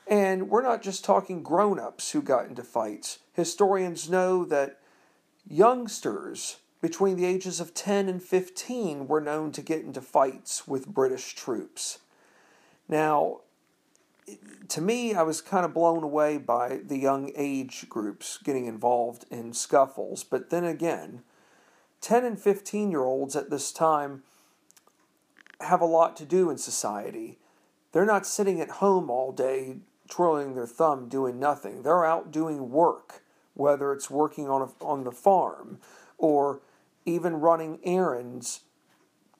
And 0.06 0.50
we're 0.50 0.62
not 0.62 0.82
just 0.82 1.04
talking 1.04 1.42
grown 1.42 1.78
ups 1.78 2.10
who 2.10 2.20
got 2.20 2.46
into 2.46 2.62
fights. 2.62 3.20
Historians 3.32 4.08
know 4.08 4.44
that 4.44 4.80
youngsters 5.48 6.58
between 6.82 7.16
the 7.16 7.24
ages 7.24 7.60
of 7.60 7.72
10 7.72 8.08
and 8.10 8.22
15 8.22 9.06
were 9.06 9.20
known 9.20 9.50
to 9.52 9.62
get 9.62 9.80
into 9.80 10.02
fights 10.02 10.68
with 10.68 10.86
British 10.86 11.34
troops. 11.34 12.00
Now, 12.88 13.40
to 14.68 14.80
me, 14.80 15.14
I 15.14 15.22
was 15.22 15.40
kind 15.40 15.64
of 15.64 15.74
blown 15.74 16.02
away 16.02 16.38
by 16.38 16.80
the 16.84 16.98
young 16.98 17.30
age 17.36 17.86
groups 17.88 18.38
getting 18.42 18.66
involved 18.66 19.24
in 19.30 19.52
scuffles. 19.52 20.24
But 20.24 20.50
then 20.50 20.64
again, 20.64 21.22
10 22.00 22.24
and 22.24 22.40
15 22.40 22.90
year 22.90 23.04
olds 23.04 23.36
at 23.36 23.50
this 23.50 23.72
time 23.72 24.22
have 25.60 25.80
a 25.80 25.86
lot 25.86 26.16
to 26.16 26.24
do 26.24 26.50
in 26.50 26.58
society. 26.58 27.38
They're 27.92 28.04
not 28.04 28.26
sitting 28.26 28.60
at 28.60 28.70
home 28.70 29.10
all 29.10 29.32
day 29.32 29.78
twirling 30.08 30.54
their 30.54 30.66
thumb 30.66 31.08
doing 31.08 31.38
nothing. 31.38 31.82
They're 31.82 32.04
out 32.04 32.30
doing 32.30 32.70
work, 32.70 33.22
whether 33.54 33.92
it's 33.92 34.10
working 34.10 34.48
on, 34.48 34.62
a, 34.62 34.84
on 34.84 35.04
the 35.04 35.12
farm 35.12 35.78
or 36.18 36.60
even 37.06 37.36
running 37.36 37.78
errands 37.84 38.60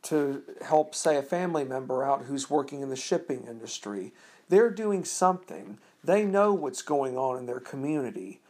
to 0.02 0.42
help, 0.62 0.94
say, 0.94 1.16
a 1.16 1.22
family 1.22 1.64
member 1.64 2.04
out 2.04 2.24
who's 2.24 2.50
working 2.50 2.82
in 2.82 2.90
the 2.90 2.96
shipping 2.96 3.46
industry. 3.48 4.12
They're 4.48 4.70
doing 4.70 5.04
something. 5.04 5.78
They 6.02 6.24
know 6.24 6.52
what's 6.52 6.82
going 6.82 7.16
on 7.16 7.38
in 7.38 7.46
their 7.46 7.60
community. 7.60 8.40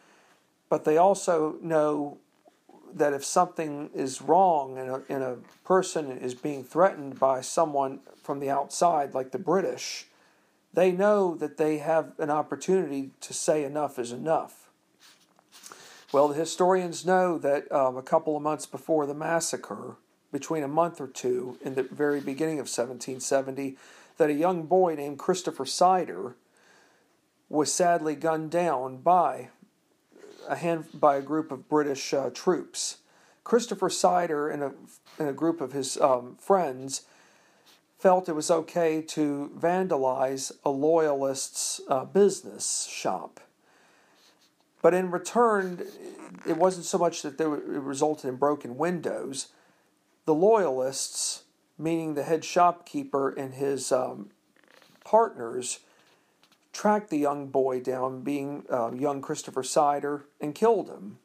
But 0.68 0.84
they 0.84 0.96
also 0.96 1.56
know 1.62 2.18
that 2.94 3.12
if 3.12 3.24
something 3.24 3.90
is 3.94 4.22
wrong 4.22 4.78
and 4.78 4.90
a, 4.90 5.02
and 5.08 5.22
a 5.22 5.38
person 5.64 6.10
is 6.12 6.34
being 6.34 6.62
threatened 6.62 7.18
by 7.18 7.40
someone 7.40 8.00
from 8.22 8.40
the 8.40 8.50
outside, 8.50 9.14
like 9.14 9.32
the 9.32 9.38
British, 9.38 10.06
they 10.72 10.92
know 10.92 11.34
that 11.36 11.56
they 11.56 11.78
have 11.78 12.12
an 12.18 12.30
opportunity 12.30 13.10
to 13.20 13.32
say 13.32 13.64
enough 13.64 13.98
is 13.98 14.12
enough. 14.12 14.68
Well, 16.12 16.28
the 16.28 16.34
historians 16.34 17.04
know 17.04 17.38
that 17.38 17.70
um, 17.72 17.96
a 17.96 18.02
couple 18.02 18.36
of 18.36 18.42
months 18.42 18.66
before 18.66 19.06
the 19.06 19.14
massacre, 19.14 19.96
between 20.30 20.62
a 20.62 20.68
month 20.68 21.00
or 21.00 21.06
two 21.06 21.58
in 21.60 21.74
the 21.74 21.84
very 21.84 22.20
beginning 22.20 22.58
of 22.58 22.66
1770, 22.66 23.76
that 24.16 24.30
a 24.30 24.34
young 24.34 24.64
boy 24.64 24.94
named 24.94 25.18
Christopher 25.18 25.64
Seider 25.64 26.34
was 27.48 27.72
sadly 27.72 28.14
gunned 28.14 28.50
down 28.50 28.98
by 28.98 29.50
a 30.48 30.56
hand 30.56 30.86
by 30.94 31.16
a 31.16 31.22
group 31.22 31.50
of 31.50 31.68
British 31.68 32.12
uh, 32.12 32.30
troops. 32.30 32.98
Christopher 33.44 33.88
Seider 33.88 34.52
and 34.52 34.62
a, 34.62 34.72
and 35.18 35.28
a 35.28 35.32
group 35.32 35.60
of 35.60 35.72
his 35.72 35.96
um, 35.98 36.36
friends 36.40 37.02
felt 37.98 38.28
it 38.28 38.34
was 38.34 38.50
okay 38.50 39.00
to 39.00 39.50
vandalize 39.58 40.52
a 40.64 40.70
loyalist's 40.70 41.80
uh, 41.88 42.04
business 42.04 42.86
shop. 42.90 43.40
But 44.82 44.92
in 44.92 45.10
return, 45.10 45.82
it 46.46 46.58
wasn't 46.58 46.84
so 46.84 46.98
much 46.98 47.22
that 47.22 47.38
there, 47.38 47.54
it 47.54 47.64
resulted 47.64 48.28
in 48.28 48.36
broken 48.36 48.76
windows. 48.76 49.48
The 50.26 50.34
loyalists 50.34 51.43
meaning 51.78 52.14
the 52.14 52.22
head 52.22 52.44
shopkeeper 52.44 53.30
and 53.30 53.54
his 53.54 53.90
um, 53.92 54.30
partners, 55.04 55.80
tracked 56.72 57.10
the 57.10 57.18
young 57.18 57.46
boy 57.48 57.80
down, 57.80 58.22
being 58.22 58.64
uh, 58.70 58.92
young 58.92 59.20
Christopher 59.20 59.62
Seider, 59.62 60.22
and 60.40 60.54
killed 60.54 60.88
him. 60.88 61.18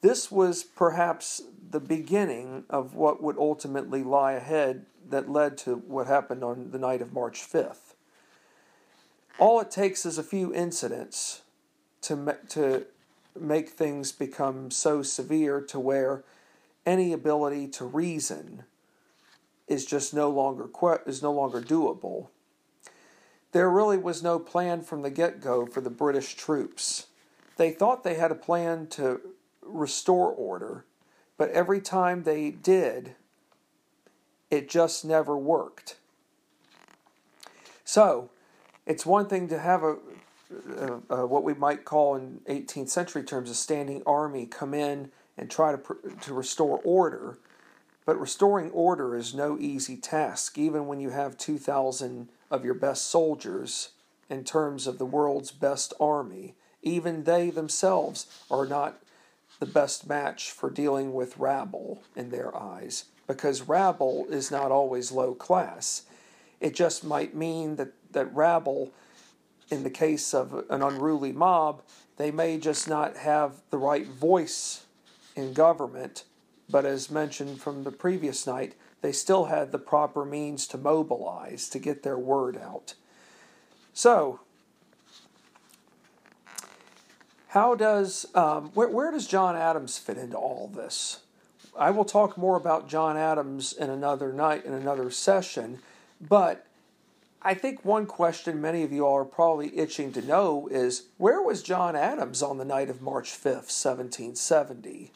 This 0.00 0.30
was 0.30 0.64
perhaps 0.64 1.42
the 1.70 1.80
beginning 1.80 2.64
of 2.68 2.94
what 2.94 3.22
would 3.22 3.38
ultimately 3.38 4.02
lie 4.02 4.32
ahead 4.32 4.86
that 5.08 5.30
led 5.30 5.56
to 5.58 5.76
what 5.76 6.06
happened 6.06 6.42
on 6.42 6.70
the 6.70 6.78
night 6.78 7.02
of 7.02 7.12
March 7.12 7.40
5th. 7.40 7.94
All 9.38 9.60
it 9.60 9.70
takes 9.70 10.04
is 10.04 10.18
a 10.18 10.22
few 10.22 10.52
incidents 10.54 11.42
to, 12.02 12.36
to 12.50 12.86
make 13.38 13.70
things 13.70 14.12
become 14.12 14.70
so 14.70 15.02
severe 15.02 15.60
to 15.60 15.78
where 15.78 16.24
any 16.84 17.12
ability 17.12 17.68
to 17.68 17.84
reason 17.84 18.64
is 19.72 19.86
just 19.86 20.12
no 20.12 20.28
longer 20.30 20.68
is 21.06 21.22
no 21.22 21.32
longer 21.32 21.60
doable. 21.60 22.28
There 23.52 23.70
really 23.70 23.98
was 23.98 24.22
no 24.22 24.38
plan 24.38 24.82
from 24.82 25.02
the 25.02 25.10
get-go 25.10 25.66
for 25.66 25.80
the 25.80 25.90
British 25.90 26.34
troops. 26.34 27.06
They 27.56 27.70
thought 27.70 28.04
they 28.04 28.14
had 28.14 28.30
a 28.30 28.36
plan 28.36 28.86
to 28.88 29.20
restore 29.62 30.30
order, 30.30 30.84
but 31.36 31.50
every 31.50 31.80
time 31.80 32.22
they 32.22 32.50
did, 32.50 33.14
it 34.50 34.68
just 34.68 35.04
never 35.04 35.36
worked. 35.36 35.96
So, 37.84 38.30
it's 38.86 39.06
one 39.06 39.26
thing 39.26 39.48
to 39.48 39.58
have 39.58 39.82
a, 39.82 39.96
a, 40.76 41.14
a, 41.16 41.26
what 41.26 41.44
we 41.44 41.54
might 41.54 41.84
call 41.84 42.16
in 42.16 42.40
18th 42.48 42.88
century 42.88 43.22
terms 43.22 43.50
a 43.50 43.54
standing 43.54 44.02
army 44.06 44.46
come 44.46 44.74
in 44.74 45.10
and 45.36 45.50
try 45.50 45.74
to 45.74 45.80
to 46.22 46.34
restore 46.34 46.80
order, 46.84 47.38
but 48.04 48.20
restoring 48.20 48.70
order 48.70 49.16
is 49.16 49.34
no 49.34 49.58
easy 49.58 49.96
task, 49.96 50.58
even 50.58 50.86
when 50.86 51.00
you 51.00 51.10
have 51.10 51.36
2,000 51.36 52.28
of 52.50 52.64
your 52.64 52.74
best 52.74 53.06
soldiers 53.08 53.90
in 54.28 54.44
terms 54.44 54.86
of 54.86 54.98
the 54.98 55.06
world's 55.06 55.52
best 55.52 55.94
army. 56.00 56.54
Even 56.82 57.24
they 57.24 57.50
themselves 57.50 58.26
are 58.50 58.66
not 58.66 59.02
the 59.60 59.66
best 59.66 60.08
match 60.08 60.50
for 60.50 60.70
dealing 60.70 61.12
with 61.12 61.38
rabble 61.38 62.02
in 62.16 62.30
their 62.30 62.56
eyes, 62.56 63.04
because 63.26 63.68
rabble 63.68 64.26
is 64.28 64.50
not 64.50 64.72
always 64.72 65.12
low 65.12 65.34
class. 65.34 66.02
It 66.60 66.74
just 66.74 67.04
might 67.04 67.34
mean 67.34 67.76
that, 67.76 67.92
that 68.10 68.34
rabble, 68.34 68.90
in 69.70 69.84
the 69.84 69.90
case 69.90 70.34
of 70.34 70.64
an 70.68 70.82
unruly 70.82 71.32
mob, 71.32 71.82
they 72.16 72.30
may 72.30 72.58
just 72.58 72.88
not 72.88 73.16
have 73.16 73.62
the 73.70 73.78
right 73.78 74.06
voice 74.06 74.86
in 75.36 75.52
government 75.52 76.24
but 76.70 76.84
as 76.84 77.10
mentioned 77.10 77.60
from 77.60 77.84
the 77.84 77.92
previous 77.92 78.46
night, 78.46 78.74
they 79.00 79.12
still 79.12 79.46
had 79.46 79.72
the 79.72 79.78
proper 79.78 80.24
means 80.24 80.66
to 80.68 80.78
mobilize, 80.78 81.68
to 81.68 81.78
get 81.78 82.02
their 82.02 82.18
word 82.18 82.56
out. 82.56 82.94
So, 83.92 84.40
how 87.48 87.74
does 87.74 88.26
um, 88.34 88.70
where, 88.74 88.88
where 88.88 89.10
does 89.10 89.26
John 89.26 89.56
Adams 89.56 89.98
fit 89.98 90.16
into 90.16 90.36
all 90.36 90.70
this? 90.74 91.20
I 91.78 91.90
will 91.90 92.04
talk 92.04 92.38
more 92.38 92.56
about 92.56 92.88
John 92.88 93.16
Adams 93.16 93.72
in 93.72 93.90
another 93.90 94.32
night 94.32 94.64
in 94.64 94.72
another 94.72 95.10
session, 95.10 95.80
but 96.20 96.66
I 97.42 97.54
think 97.54 97.84
one 97.84 98.06
question 98.06 98.60
many 98.60 98.84
of 98.84 98.92
you 98.92 99.04
all 99.04 99.16
are 99.16 99.24
probably 99.24 99.76
itching 99.76 100.12
to 100.12 100.22
know 100.22 100.68
is 100.70 101.06
where 101.18 101.42
was 101.42 101.62
John 101.62 101.96
Adams 101.96 102.40
on 102.40 102.58
the 102.58 102.64
night 102.64 102.88
of 102.88 103.02
March 103.02 103.30
5th, 103.30 103.72
1770? 103.72 105.12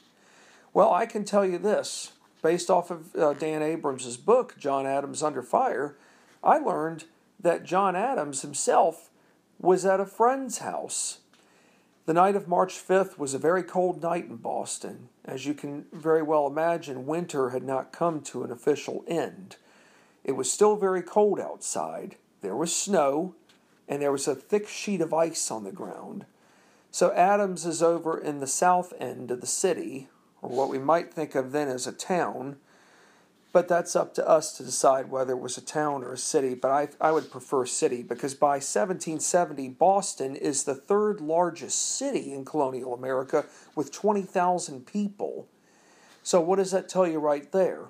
Well, 0.77 0.93
I 0.93 1.07
can 1.07 1.25
tell 1.25 1.47
you 1.47 1.57
this 1.57 2.13
based 2.43 2.69
off 2.69 2.91
of 2.91 3.17
uh, 3.17 3.33
Dan 3.33 3.63
Abrams' 3.63 4.19
book, 4.19 4.57
John 4.59 4.85
Adams 4.85 5.23
Under 5.23 5.43
Fire, 5.43 5.97
I 6.45 6.59
learned 6.59 7.05
that 7.41 7.65
John 7.65 7.97
Adams 7.97 8.43
himself 8.43 9.09
was 9.59 9.87
at 9.87 10.01
a 10.01 10.05
friend's 10.05 10.59
house. 10.59 11.21
The 12.05 12.13
night 12.13 12.37
of 12.37 12.47
March 12.47 12.75
5th 12.75 13.17
was 13.17 13.33
a 13.33 13.39
very 13.39 13.63
cold 13.63 14.03
night 14.03 14.27
in 14.27 14.37
Boston. 14.37 15.09
As 15.25 15.47
you 15.47 15.55
can 15.55 15.87
very 15.95 16.23
well 16.23 16.47
imagine, 16.47 17.07
winter 17.07 17.49
had 17.49 17.63
not 17.65 17.91
come 17.91 18.21
to 18.25 18.45
an 18.45 18.51
official 18.51 19.03
end. 19.09 19.57
It 20.25 20.33
was 20.33 20.53
still 20.53 20.77
very 20.77 21.01
cold 21.01 21.41
outside. 21.41 22.17
There 22.43 22.55
was 22.55 22.77
snow, 22.77 23.35
and 23.89 24.03
there 24.03 24.13
was 24.13 24.29
a 24.29 24.35
thick 24.35 24.69
sheet 24.69 25.01
of 25.01 25.15
ice 25.15 25.51
on 25.51 25.65
the 25.65 25.73
ground. 25.73 26.27
So 26.91 27.15
Adams 27.15 27.65
is 27.65 27.83
over 27.83 28.19
in 28.19 28.41
the 28.41 28.47
south 28.47 28.93
end 29.01 29.31
of 29.31 29.41
the 29.41 29.47
city, 29.47 30.09
or 30.47 30.57
what 30.57 30.69
we 30.69 30.79
might 30.79 31.13
think 31.13 31.35
of 31.35 31.51
then 31.51 31.67
as 31.67 31.89
a 31.89 31.93
town, 31.93 32.57
but 33.53 33.67
that's 33.67 33.97
up 33.97 34.15
to 34.15 34.29
us 34.29 34.57
to 34.57 34.63
decide 34.63 35.11
whether 35.11 35.33
it 35.33 35.41
was 35.41 35.59
a 35.59 35.63
town 35.63 36.05
or 36.05 36.13
a 36.13 36.19
city. 36.19 36.55
But 36.55 36.71
I, 36.71 36.89
I 37.01 37.11
would 37.11 37.33
prefer 37.33 37.67
city 37.67 38.03
because 38.03 38.35
by 38.35 38.57
1770, 38.57 39.71
Boston 39.71 40.37
is 40.37 40.65
the 40.65 40.75
third 40.75 41.21
largest 41.21 41.97
city 41.97 42.33
in 42.33 42.45
colonial 42.45 42.95
America 42.95 43.47
with 43.75 43.91
20,000 43.93 44.87
people. 44.87 45.49
So, 46.23 46.41
what 46.41 46.57
does 46.57 46.71
that 46.71 46.89
tell 46.89 47.09
you 47.09 47.19
right 47.19 47.51
there? 47.51 47.87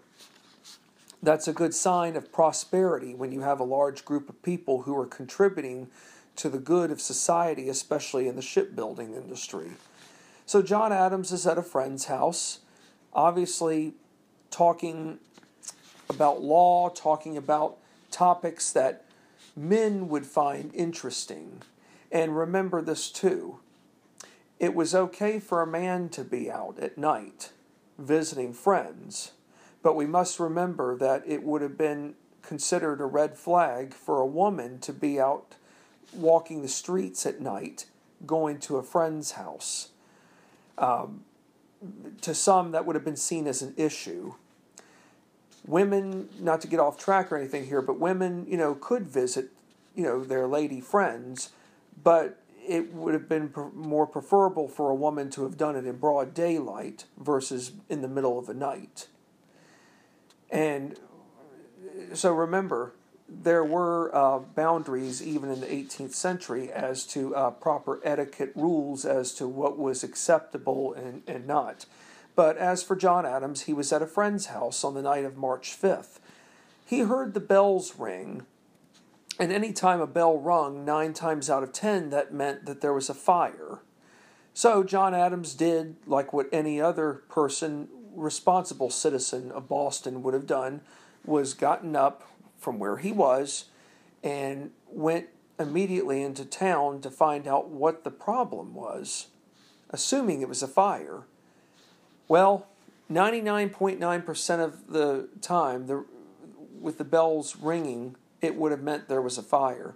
That's 1.22 1.48
a 1.48 1.52
good 1.52 1.74
sign 1.74 2.16
of 2.16 2.32
prosperity 2.32 3.14
when 3.14 3.32
you 3.32 3.40
have 3.40 3.60
a 3.60 3.64
large 3.64 4.04
group 4.04 4.28
of 4.28 4.42
people 4.42 4.82
who 4.82 4.96
are 4.96 5.06
contributing 5.06 5.88
to 6.36 6.48
the 6.48 6.58
good 6.58 6.90
of 6.90 7.00
society, 7.00 7.68
especially 7.68 8.28
in 8.28 8.36
the 8.36 8.42
shipbuilding 8.42 9.14
industry. 9.14 9.72
So, 10.48 10.62
John 10.62 10.92
Adams 10.92 11.32
is 11.32 11.44
at 11.44 11.58
a 11.58 11.62
friend's 11.62 12.04
house, 12.04 12.60
obviously 13.12 13.94
talking 14.52 15.18
about 16.08 16.40
law, 16.40 16.88
talking 16.88 17.36
about 17.36 17.78
topics 18.12 18.70
that 18.70 19.04
men 19.56 20.08
would 20.08 20.24
find 20.24 20.72
interesting. 20.72 21.62
And 22.12 22.38
remember 22.38 22.80
this 22.80 23.10
too 23.10 23.58
it 24.60 24.72
was 24.72 24.94
okay 24.94 25.40
for 25.40 25.62
a 25.62 25.66
man 25.66 26.08
to 26.10 26.22
be 26.22 26.48
out 26.48 26.78
at 26.78 26.96
night 26.96 27.50
visiting 27.98 28.54
friends, 28.54 29.32
but 29.82 29.96
we 29.96 30.06
must 30.06 30.38
remember 30.38 30.96
that 30.96 31.24
it 31.26 31.42
would 31.42 31.60
have 31.60 31.76
been 31.76 32.14
considered 32.42 33.00
a 33.00 33.04
red 33.04 33.36
flag 33.36 33.92
for 33.92 34.20
a 34.20 34.26
woman 34.26 34.78
to 34.78 34.92
be 34.92 35.18
out 35.18 35.56
walking 36.12 36.62
the 36.62 36.68
streets 36.68 37.26
at 37.26 37.40
night 37.40 37.86
going 38.24 38.60
to 38.60 38.76
a 38.76 38.82
friend's 38.84 39.32
house. 39.32 39.88
Um, 40.78 41.24
to 42.22 42.34
some, 42.34 42.72
that 42.72 42.86
would 42.86 42.96
have 42.96 43.04
been 43.04 43.16
seen 43.16 43.46
as 43.46 43.62
an 43.62 43.74
issue 43.76 44.34
women, 45.66 46.28
not 46.38 46.60
to 46.60 46.68
get 46.68 46.80
off 46.80 46.96
track 46.96 47.30
or 47.30 47.36
anything 47.36 47.66
here, 47.66 47.82
but 47.82 47.98
women, 47.98 48.46
you 48.48 48.56
know, 48.56 48.74
could 48.74 49.06
visit, 49.06 49.50
you 49.94 50.04
know, 50.04 50.24
their 50.24 50.46
lady 50.46 50.80
friends, 50.80 51.50
but 52.02 52.40
it 52.66 52.92
would 52.92 53.14
have 53.14 53.28
been 53.28 53.52
more 53.74 54.06
preferable 54.06 54.68
for 54.68 54.90
a 54.90 54.94
woman 54.94 55.30
to 55.30 55.42
have 55.42 55.56
done 55.56 55.76
it 55.76 55.86
in 55.86 55.96
broad 55.96 56.34
daylight 56.34 57.04
versus 57.18 57.72
in 57.88 58.02
the 58.02 58.08
middle 58.08 58.38
of 58.38 58.46
the 58.46 58.54
night. 58.54 59.08
And 60.50 60.98
so 62.12 62.32
remember, 62.32 62.92
there 63.28 63.64
were 63.64 64.14
uh, 64.14 64.38
boundaries 64.38 65.22
even 65.22 65.50
in 65.50 65.60
the 65.60 65.66
18th 65.66 66.14
century 66.14 66.70
as 66.70 67.04
to 67.06 67.34
uh, 67.34 67.50
proper 67.50 68.00
etiquette 68.04 68.52
rules 68.54 69.04
as 69.04 69.32
to 69.34 69.48
what 69.48 69.78
was 69.78 70.04
acceptable 70.04 70.94
and, 70.94 71.22
and 71.26 71.46
not. 71.46 71.86
But 72.36 72.56
as 72.56 72.82
for 72.82 72.94
John 72.94 73.26
Adams, 73.26 73.62
he 73.62 73.72
was 73.72 73.92
at 73.92 74.02
a 74.02 74.06
friend's 74.06 74.46
house 74.46 74.84
on 74.84 74.94
the 74.94 75.02
night 75.02 75.24
of 75.24 75.36
March 75.36 75.76
5th. 75.80 76.20
He 76.84 77.00
heard 77.00 77.34
the 77.34 77.40
bells 77.40 77.98
ring, 77.98 78.46
and 79.40 79.50
any 79.50 79.72
time 79.72 80.00
a 80.00 80.06
bell 80.06 80.38
rung, 80.38 80.84
nine 80.84 81.12
times 81.12 81.50
out 81.50 81.64
of 81.64 81.72
ten, 81.72 82.10
that 82.10 82.32
meant 82.32 82.66
that 82.66 82.80
there 82.80 82.92
was 82.92 83.10
a 83.10 83.14
fire. 83.14 83.80
So 84.54 84.84
John 84.84 85.14
Adams 85.14 85.54
did 85.54 85.96
like 86.06 86.32
what 86.32 86.48
any 86.52 86.80
other 86.80 87.22
person, 87.28 87.88
responsible 88.14 88.90
citizen 88.90 89.50
of 89.50 89.68
Boston 89.68 90.22
would 90.22 90.32
have 90.32 90.46
done, 90.46 90.80
was 91.24 91.54
gotten 91.54 91.96
up 91.96 92.22
from 92.58 92.78
where 92.78 92.96
he 92.98 93.12
was 93.12 93.66
and 94.22 94.70
went 94.90 95.28
immediately 95.58 96.22
into 96.22 96.44
town 96.44 97.00
to 97.00 97.10
find 97.10 97.46
out 97.46 97.68
what 97.68 98.04
the 98.04 98.10
problem 98.10 98.74
was, 98.74 99.28
assuming 99.90 100.42
it 100.42 100.48
was 100.48 100.62
a 100.62 100.68
fire. 100.68 101.22
Well, 102.28 102.66
99.9% 103.10 104.64
of 104.64 104.88
the 104.88 105.28
time, 105.40 105.86
the, 105.86 106.04
with 106.80 106.98
the 106.98 107.04
bells 107.04 107.56
ringing, 107.56 108.16
it 108.40 108.56
would 108.56 108.72
have 108.72 108.82
meant 108.82 109.08
there 109.08 109.22
was 109.22 109.38
a 109.38 109.42
fire. 109.42 109.94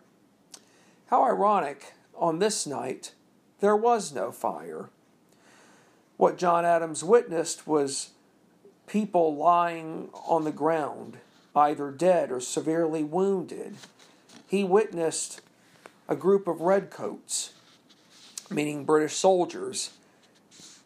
How 1.06 1.24
ironic, 1.24 1.94
on 2.14 2.38
this 2.38 2.66
night, 2.66 3.12
there 3.60 3.76
was 3.76 4.12
no 4.12 4.30
fire. 4.30 4.90
What 6.16 6.38
John 6.38 6.64
Adams 6.64 7.02
witnessed 7.02 7.66
was 7.66 8.10
people 8.86 9.34
lying 9.36 10.10
on 10.12 10.44
the 10.44 10.52
ground, 10.52 11.18
either 11.54 11.90
dead 11.90 12.30
or 12.30 12.40
severely 12.40 13.02
wounded. 13.02 13.76
He 14.46 14.64
witnessed 14.64 15.40
a 16.08 16.16
group 16.16 16.48
of 16.48 16.60
redcoats, 16.60 17.52
meaning 18.50 18.84
British 18.84 19.16
soldiers, 19.16 19.90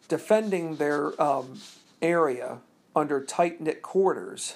defending 0.07 0.75
their 0.75 1.19
um, 1.21 1.59
area 2.01 2.59
under 2.95 3.23
tight 3.23 3.59
knit 3.59 3.81
quarters, 3.81 4.55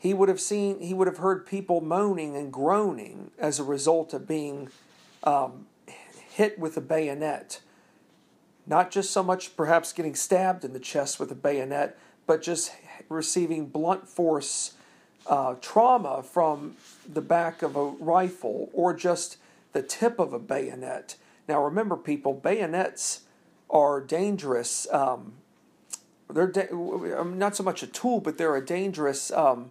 he 0.00 0.14
would 0.14 0.30
have 0.30 0.40
seen, 0.40 0.80
he 0.80 0.94
would 0.94 1.06
have 1.06 1.18
heard 1.18 1.46
people 1.46 1.82
moaning 1.82 2.34
and 2.34 2.50
groaning 2.50 3.30
as 3.38 3.58
a 3.58 3.64
result 3.64 4.14
of 4.14 4.26
being 4.26 4.70
um, 5.22 5.66
hit 6.30 6.58
with 6.58 6.74
a 6.78 6.80
bayonet. 6.80 7.60
Not 8.66 8.90
just 8.90 9.10
so 9.10 9.22
much 9.22 9.56
perhaps 9.56 9.92
getting 9.92 10.14
stabbed 10.14 10.64
in 10.64 10.72
the 10.72 10.80
chest 10.80 11.20
with 11.20 11.30
a 11.30 11.34
bayonet, 11.34 11.98
but 12.26 12.40
just 12.40 12.72
receiving 13.10 13.66
blunt 13.66 14.08
force 14.08 14.72
uh, 15.26 15.54
trauma 15.60 16.22
from 16.22 16.76
the 17.10 17.20
back 17.20 17.62
of 17.62 17.76
a 17.76 17.84
rifle 17.84 18.70
or 18.72 18.94
just 18.94 19.36
the 19.72 19.82
tip 19.82 20.18
of 20.18 20.32
a 20.32 20.38
bayonet. 20.38 21.16
Now, 21.48 21.62
remember, 21.62 21.96
people, 21.96 22.32
bayonets 22.32 23.22
are 23.68 24.00
dangerous. 24.00 24.90
Um, 24.92 25.34
they're 26.28 26.46
da- 26.46 26.70
um, 26.70 27.38
not 27.38 27.56
so 27.56 27.62
much 27.62 27.82
a 27.82 27.86
tool, 27.86 28.20
but 28.20 28.38
they're 28.38 28.56
a 28.56 28.64
dangerous 28.64 29.30
um, 29.32 29.70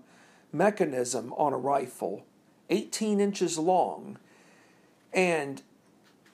mechanism 0.52 1.34
on 1.34 1.54
a 1.54 1.58
rifle, 1.58 2.26
18 2.70 3.20
inches 3.20 3.58
long. 3.58 4.18
And 5.14 5.62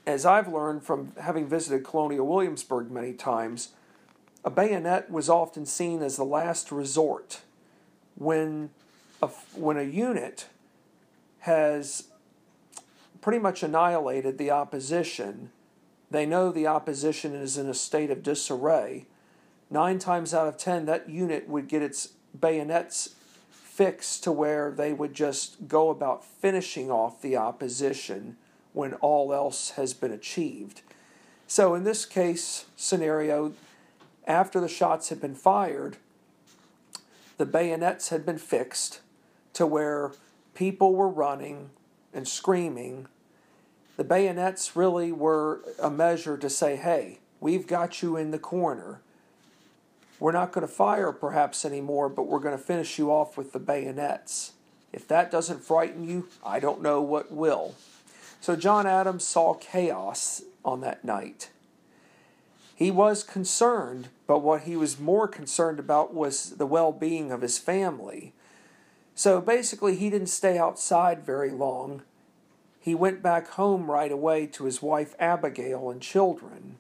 as 0.06 0.26
I've 0.26 0.48
learned 0.48 0.84
from 0.84 1.14
having 1.22 1.48
visited 1.48 1.84
Colonial 1.84 2.28
Williamsburg 2.28 2.92
many 2.92 3.14
times, 3.14 3.70
a 4.44 4.50
bayonet 4.52 5.10
was 5.10 5.30
often 5.30 5.66
seen 5.66 6.04
as 6.04 6.18
the 6.18 6.24
last 6.24 6.72
resort 6.72 7.42
when 8.16 8.70
when 9.56 9.78
a 9.78 9.84
unit 9.84 10.48
has 11.40 12.08
pretty 13.22 13.40
much 13.40 13.64
annihilated 13.64 14.38
the 14.38 14.52
opposition 14.52 15.52
they 16.16 16.26
know 16.26 16.52
the 16.52 16.68
opposition 16.68 17.34
is 17.34 17.58
in 17.58 17.68
a 17.68 17.74
state 17.74 18.12
of 18.12 18.24
disarray. 18.24 19.06
Nine 19.70 20.00
times 20.00 20.34
out 20.34 20.48
of 20.48 20.58
ten, 20.58 20.86
that 20.86 21.10
unit 21.10 21.50
would 21.50 21.68
get 21.68 21.82
its 21.82 22.14
bayonets 22.40 23.16
fixed 23.50 24.24
to 24.24 24.32
where 24.32 24.72
they 24.72 24.94
would 24.94 25.14
just 25.14 25.68
go 25.68 25.90
about 25.90 26.24
finishing 26.24 26.92
off 26.92 27.22
the 27.22 27.36
opposition 27.36 28.38
when 28.74 28.94
all 28.96 29.34
else 29.34 29.72
has 29.72 29.94
been 29.94 30.12
achieved. 30.12 30.82
So, 31.48 31.76
in 31.76 31.84
this 31.84 32.06
case 32.06 32.66
scenario, 32.76 33.54
after 34.28 34.60
the 34.60 34.68
shots 34.68 35.10
had 35.10 35.20
been 35.20 35.36
fired, 35.36 35.98
the 37.38 37.46
bayonets 37.46 38.10
had 38.10 38.26
been 38.26 38.38
fixed 38.38 39.02
to 39.56 39.66
where 39.66 40.12
people 40.54 40.96
were 40.96 41.10
running 41.10 41.72
and 42.14 42.28
screaming 42.28 43.08
the 43.98 44.04
bayonets 44.04 44.76
really 44.76 45.12
were 45.12 45.62
a 45.82 45.90
measure 45.90 46.38
to 46.38 46.50
say, 46.50 46.76
hey, 46.76 47.20
we've 47.40 47.66
got 47.66 48.02
you 48.02 48.18
in 48.18 48.32
the 48.32 48.40
corner. 48.40 49.00
We're 50.20 50.34
not 50.34 50.52
going 50.52 50.68
to 50.68 50.74
fire 50.74 51.12
perhaps 51.12 51.66
anymore, 51.66 52.10
but 52.10 52.24
we're 52.24 52.40
going 52.40 52.58
to 52.58 52.64
finish 52.64 52.98
you 52.98 53.12
off 53.12 53.38
with 53.38 53.54
the 53.54 53.60
bayonets. 53.60 54.54
If 54.92 55.08
that 55.08 55.32
doesn't 55.32 55.64
frighten 55.64 56.08
you, 56.08 56.28
I 56.46 56.60
don't 56.60 56.82
know 56.82 57.02
what 57.02 57.32
will. 57.32 57.76
So 58.42 58.56
John 58.56 58.86
Adams 58.86 59.26
saw 59.26 59.54
chaos 59.54 60.44
on 60.64 60.82
that 60.82 61.04
night. 61.04 61.50
He 62.76 62.92
was 62.92 63.24
concerned, 63.24 64.10
but 64.28 64.40
what 64.40 64.64
he 64.64 64.76
was 64.76 65.00
more 65.00 65.28
concerned 65.28 65.80
about 65.80 66.14
was 66.14 66.52
the 66.58 66.66
well 66.66 66.92
being 66.92 67.32
of 67.32 67.42
his 67.42 67.58
family. 67.58 68.34
So 69.16 69.42
basically, 69.42 69.96
he 69.96 70.10
didn't 70.10 70.28
stay 70.28 70.58
outside 70.58 71.26
very 71.26 71.52
long 71.52 72.04
he 72.86 72.94
went 72.94 73.24
back 73.24 73.48
home 73.48 73.90
right 73.90 74.12
away 74.12 74.46
to 74.46 74.66
his 74.66 74.80
wife 74.80 75.16
Abigail 75.18 75.90
and 75.90 76.00
children. 76.00 76.78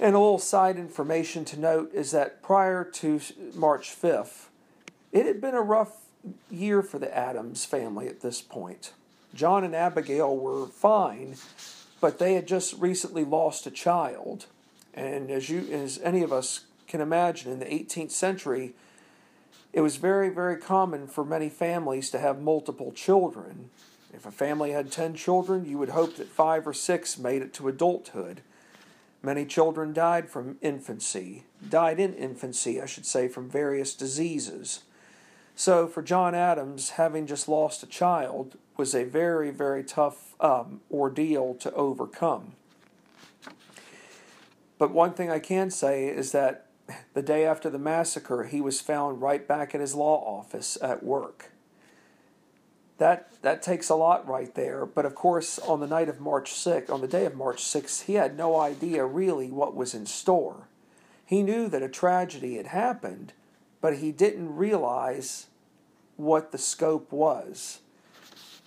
And 0.00 0.14
a 0.14 0.18
little 0.18 0.38
side 0.38 0.78
information 0.78 1.44
to 1.44 1.60
note 1.60 1.92
is 1.92 2.12
that 2.12 2.42
prior 2.42 2.82
to 2.82 3.20
March 3.54 3.90
5th, 3.90 4.46
it 5.12 5.26
had 5.26 5.42
been 5.42 5.54
a 5.54 5.60
rough 5.60 6.06
year 6.50 6.80
for 6.80 6.98
the 6.98 7.14
Adams 7.14 7.66
family 7.66 8.08
at 8.08 8.22
this 8.22 8.40
point. 8.40 8.94
John 9.34 9.64
and 9.64 9.76
Abigail 9.76 10.34
were 10.34 10.66
fine, 10.66 11.36
but 12.00 12.18
they 12.18 12.32
had 12.32 12.48
just 12.48 12.72
recently 12.80 13.26
lost 13.26 13.66
a 13.66 13.70
child. 13.70 14.46
And 14.94 15.30
as 15.30 15.50
you 15.50 15.68
as 15.70 16.00
any 16.02 16.22
of 16.22 16.32
us 16.32 16.64
can 16.88 17.02
imagine 17.02 17.52
in 17.52 17.58
the 17.58 17.66
18th 17.66 18.12
century, 18.12 18.72
it 19.72 19.80
was 19.80 19.96
very 19.96 20.28
very 20.28 20.56
common 20.56 21.06
for 21.06 21.24
many 21.24 21.48
families 21.48 22.10
to 22.10 22.18
have 22.18 22.40
multiple 22.40 22.92
children. 22.92 23.70
If 24.14 24.26
a 24.26 24.30
family 24.30 24.72
had 24.72 24.92
10 24.92 25.14
children, 25.14 25.64
you 25.64 25.78
would 25.78 25.88
hope 25.90 26.16
that 26.16 26.28
5 26.28 26.68
or 26.68 26.74
6 26.74 27.18
made 27.18 27.40
it 27.40 27.54
to 27.54 27.68
adulthood. 27.68 28.42
Many 29.22 29.46
children 29.46 29.92
died 29.92 30.28
from 30.28 30.58
infancy, 30.60 31.44
died 31.66 31.98
in 31.98 32.12
infancy, 32.14 32.80
I 32.80 32.86
should 32.86 33.06
say, 33.06 33.28
from 33.28 33.48
various 33.48 33.94
diseases. 33.94 34.80
So, 35.54 35.86
for 35.86 36.02
John 36.02 36.34
Adams, 36.34 36.90
having 36.90 37.26
just 37.26 37.48
lost 37.48 37.82
a 37.82 37.86
child 37.86 38.56
was 38.76 38.94
a 38.94 39.04
very, 39.04 39.50
very 39.50 39.84
tough 39.84 40.34
um, 40.40 40.80
ordeal 40.90 41.54
to 41.54 41.72
overcome. 41.74 42.52
But 44.78 44.90
one 44.90 45.12
thing 45.12 45.30
I 45.30 45.38
can 45.38 45.70
say 45.70 46.08
is 46.08 46.32
that 46.32 46.66
the 47.14 47.22
day 47.22 47.44
after 47.44 47.70
the 47.70 47.78
massacre, 47.78 48.44
he 48.44 48.60
was 48.60 48.80
found 48.80 49.22
right 49.22 49.46
back 49.46 49.74
at 49.74 49.80
his 49.80 49.94
law 49.94 50.24
office 50.38 50.78
at 50.80 51.02
work. 51.02 51.50
That 52.98 53.42
that 53.42 53.62
takes 53.62 53.88
a 53.88 53.94
lot 53.94 54.26
right 54.28 54.54
there. 54.54 54.86
But 54.86 55.06
of 55.06 55.14
course, 55.14 55.58
on 55.58 55.80
the 55.80 55.86
night 55.86 56.08
of 56.08 56.20
March 56.20 56.52
6th, 56.52 56.90
on 56.90 57.00
the 57.00 57.08
day 57.08 57.24
of 57.24 57.34
March 57.34 57.62
6th, 57.62 58.04
he 58.04 58.14
had 58.14 58.36
no 58.36 58.58
idea 58.58 59.04
really 59.04 59.50
what 59.50 59.74
was 59.74 59.94
in 59.94 60.06
store. 60.06 60.68
He 61.24 61.42
knew 61.42 61.68
that 61.68 61.82
a 61.82 61.88
tragedy 61.88 62.56
had 62.56 62.66
happened, 62.68 63.32
but 63.80 63.96
he 63.96 64.12
didn't 64.12 64.54
realize 64.54 65.46
what 66.16 66.52
the 66.52 66.58
scope 66.58 67.10
was. 67.10 67.80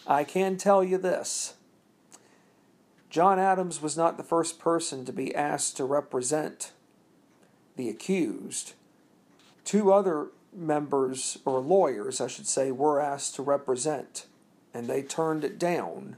I 0.08 0.24
can 0.24 0.58
tell 0.58 0.84
you 0.84 0.98
this 0.98 1.56
John 3.10 3.40
Adams 3.40 3.82
was 3.82 3.96
not 3.96 4.18
the 4.18 4.24
first 4.24 4.60
person 4.60 5.06
to 5.06 5.14
be 5.14 5.34
asked 5.34 5.78
to 5.78 5.86
represent 5.86 6.74
the 7.76 7.90
accused. 7.90 8.74
Two 9.64 9.92
other 9.92 10.28
members, 10.54 11.38
or 11.46 11.60
lawyers, 11.60 12.22
I 12.22 12.28
should 12.28 12.48
say, 12.48 12.72
were 12.72 13.00
asked 13.00 13.36
to 13.36 13.42
represent, 13.42 14.26
and 14.74 14.88
they 14.88 15.02
turned 15.02 15.44
it 15.44 15.60
down. 15.60 16.18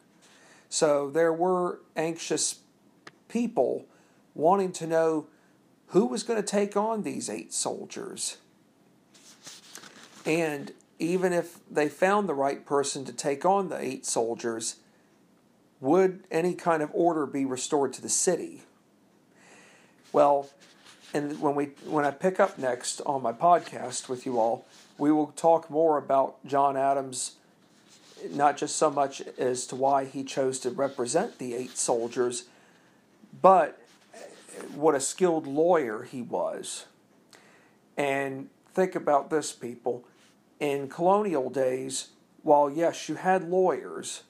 So 0.69 1.09
there 1.09 1.33
were 1.33 1.79
anxious 1.95 2.59
people 3.29 3.85
wanting 4.35 4.71
to 4.73 4.87
know 4.87 5.27
who 5.87 6.05
was 6.05 6.23
going 6.23 6.41
to 6.41 6.47
take 6.47 6.75
on 6.75 7.03
these 7.03 7.29
eight 7.29 7.53
soldiers. 7.53 8.37
And 10.25 10.73
even 10.99 11.31
if 11.31 11.59
they 11.71 11.87
found 11.87 12.27
the 12.27 12.33
right 12.33 12.65
person 12.65 13.05
to 13.05 13.13
take 13.13 13.45
on 13.45 13.69
the 13.69 13.79
eight 13.79 14.05
soldiers, 14.05 14.75
would 15.79 16.23
any 16.29 16.53
kind 16.53 16.83
of 16.83 16.89
order 16.93 17.25
be 17.25 17.45
restored 17.45 17.93
to 17.93 18.01
the 18.01 18.09
city? 18.09 18.63
Well, 20.11 20.49
and 21.17 21.41
when 21.41 21.55
we 21.55 21.65
when 21.85 22.05
I 22.05 22.11
pick 22.11 22.39
up 22.39 22.59
next 22.59 23.01
on 23.01 23.23
my 23.23 23.33
podcast 23.33 24.07
with 24.07 24.25
you 24.25 24.39
all, 24.39 24.65
we 24.97 25.11
will 25.11 25.27
talk 25.35 25.69
more 25.69 25.97
about 25.97 26.35
John 26.45 26.77
Adams, 26.77 27.33
not 28.29 28.55
just 28.55 28.75
so 28.75 28.91
much 28.91 29.21
as 29.37 29.65
to 29.67 29.75
why 29.75 30.05
he 30.05 30.23
chose 30.23 30.59
to 30.59 30.69
represent 30.69 31.39
the 31.39 31.55
eight 31.55 31.75
soldiers, 31.75 32.45
but 33.41 33.81
what 34.75 34.93
a 34.93 34.99
skilled 34.99 35.47
lawyer 35.47 36.03
he 36.03 36.21
was. 36.21 36.85
And 37.97 38.49
think 38.73 38.95
about 38.95 39.31
this, 39.31 39.51
people. 39.51 40.05
In 40.59 40.87
colonial 40.87 41.49
days, 41.49 42.09
while 42.43 42.69
yes, 42.69 43.09
you 43.09 43.15
had 43.15 43.49
lawyers, 43.49 44.21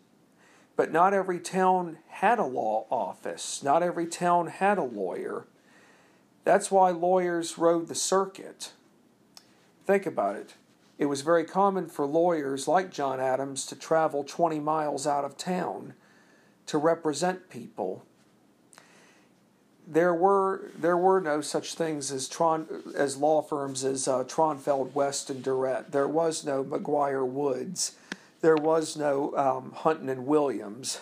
but 0.78 0.92
not 0.92 1.14
every 1.14 1.40
town 1.40 1.98
had 2.08 2.40
a 2.40 2.46
law 2.46 2.86
office. 2.90 3.62
Not 3.62 3.84
every 3.84 4.08
town 4.08 4.48
had 4.48 4.78
a 4.78 4.84
lawyer. 4.84 5.46
That's 6.48 6.72
why 6.72 6.92
lawyers 6.92 7.58
rode 7.58 7.90
the 7.90 7.94
circuit. 7.94 8.72
Think 9.86 10.06
about 10.06 10.38
it. 10.38 10.54
It 10.98 11.08
was 11.08 11.20
very 11.20 11.44
common 11.44 11.88
for 11.88 12.06
lawyers 12.06 12.70
like 12.70 12.90
John 12.90 13.20
Adams 13.20 13.66
to 13.66 13.76
travel 13.76 14.24
20 14.24 14.62
miles 14.62 15.06
out 15.06 15.26
of 15.26 15.36
town 15.36 15.94
to 16.68 16.78
represent 16.78 17.50
people. 17.50 18.06
There 19.86 20.14
were 20.14 20.72
there 20.74 20.96
were 20.96 21.20
no 21.20 21.42
such 21.42 21.74
things 21.74 22.14
as 22.14 22.30
Tron 22.30 22.66
as 22.96 23.18
law 23.18 23.42
firms 23.42 23.84
as 23.84 24.08
uh, 24.08 24.24
Tronfeld 24.24 24.94
West 24.94 25.30
and 25.30 25.44
Durrett. 25.44 25.92
There 25.92 26.08
was 26.08 26.46
no 26.46 26.64
McGuire 26.64 27.28
Woods. 27.28 27.98
There 28.40 28.56
was 28.56 28.96
no 28.96 29.36
um, 29.36 29.74
Hunton 29.76 30.08
and 30.08 30.26
Williams. 30.26 31.02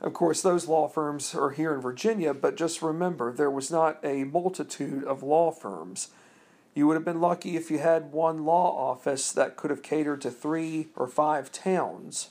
Of 0.00 0.14
course, 0.14 0.40
those 0.40 0.66
law 0.66 0.88
firms 0.88 1.34
are 1.34 1.50
here 1.50 1.74
in 1.74 1.80
Virginia, 1.80 2.32
but 2.32 2.56
just 2.56 2.80
remember 2.80 3.32
there 3.32 3.50
was 3.50 3.70
not 3.70 4.02
a 4.02 4.24
multitude 4.24 5.04
of 5.04 5.22
law 5.22 5.50
firms. 5.50 6.08
You 6.74 6.86
would 6.86 6.94
have 6.94 7.04
been 7.04 7.20
lucky 7.20 7.56
if 7.56 7.70
you 7.70 7.78
had 7.78 8.12
one 8.12 8.44
law 8.44 8.90
office 8.90 9.30
that 9.32 9.56
could 9.56 9.70
have 9.70 9.82
catered 9.82 10.22
to 10.22 10.30
three 10.30 10.88
or 10.96 11.06
five 11.06 11.52
towns. 11.52 12.30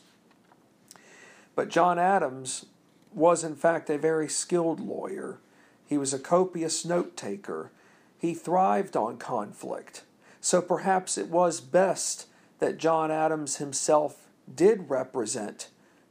But 1.55 1.69
John 1.69 1.99
Adams 1.99 2.65
was, 3.13 3.43
in 3.43 3.55
fact, 3.55 3.89
a 3.89 3.97
very 3.97 4.29
skilled 4.29 4.79
lawyer. 4.79 5.39
He 5.85 5.97
was 5.97 6.13
a 6.13 6.19
copious 6.19 6.85
note 6.85 7.15
taker. 7.15 7.71
He 8.17 8.33
thrived 8.33 8.95
on 8.95 9.17
conflict. 9.17 10.03
So 10.41 10.61
perhaps 10.61 11.17
it 11.17 11.27
was 11.27 11.59
best 11.59 12.27
that 12.59 12.77
John 12.77 13.11
Adams 13.11 13.57
himself 13.57 14.27
did 14.53 14.89
represent 14.89 15.67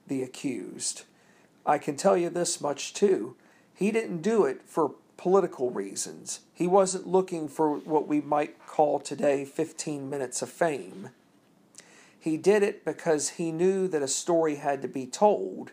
the 0.07 0.23
accused. 0.23 1.03
I 1.69 1.77
can 1.77 1.97
tell 1.97 2.17
you 2.17 2.31
this 2.31 2.63
much 2.63 2.95
too. 2.95 3.37
He 3.75 3.93
didn't 3.93 4.23
do 4.23 4.47
it 4.47 4.63
for 4.65 4.95
political 5.19 5.71
reasons. 5.71 6.41
He 6.55 6.67
wasn't 6.67 7.07
looking 7.07 7.47
for 7.47 7.77
what 7.77 8.09
we 8.09 8.23
might 8.23 8.67
call 8.67 8.99
today 8.99 9.45
15 9.45 10.09
minutes 10.09 10.41
of 10.41 10.49
fame. 10.49 11.11
He 12.19 12.39
did 12.39 12.63
it 12.63 12.87
because 12.87 13.31
he 13.31 13.53
knew 13.53 13.87
that 13.89 14.01
a 14.01 14.09
story 14.09 14.57
had 14.57 14.81
to 14.81 14.89
be 14.89 15.05
told. 15.05 15.73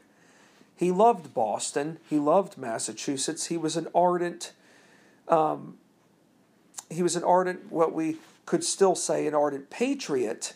He 0.76 0.92
loved 0.92 1.34
Boston. 1.34 2.00
He 2.10 2.18
loved 2.18 2.58
Massachusetts. 2.58 3.46
He 3.46 3.56
was 3.56 3.78
an 3.78 3.88
ardent, 3.96 4.52
um, 5.30 5.78
he 6.90 7.02
was 7.02 7.16
an 7.16 7.24
ardent, 7.24 7.72
what 7.72 7.94
we 7.94 8.18
could 8.46 8.64
still 8.64 8.96
say, 8.96 9.26
an 9.26 9.34
ardent 9.34 9.70
patriot 9.70 10.54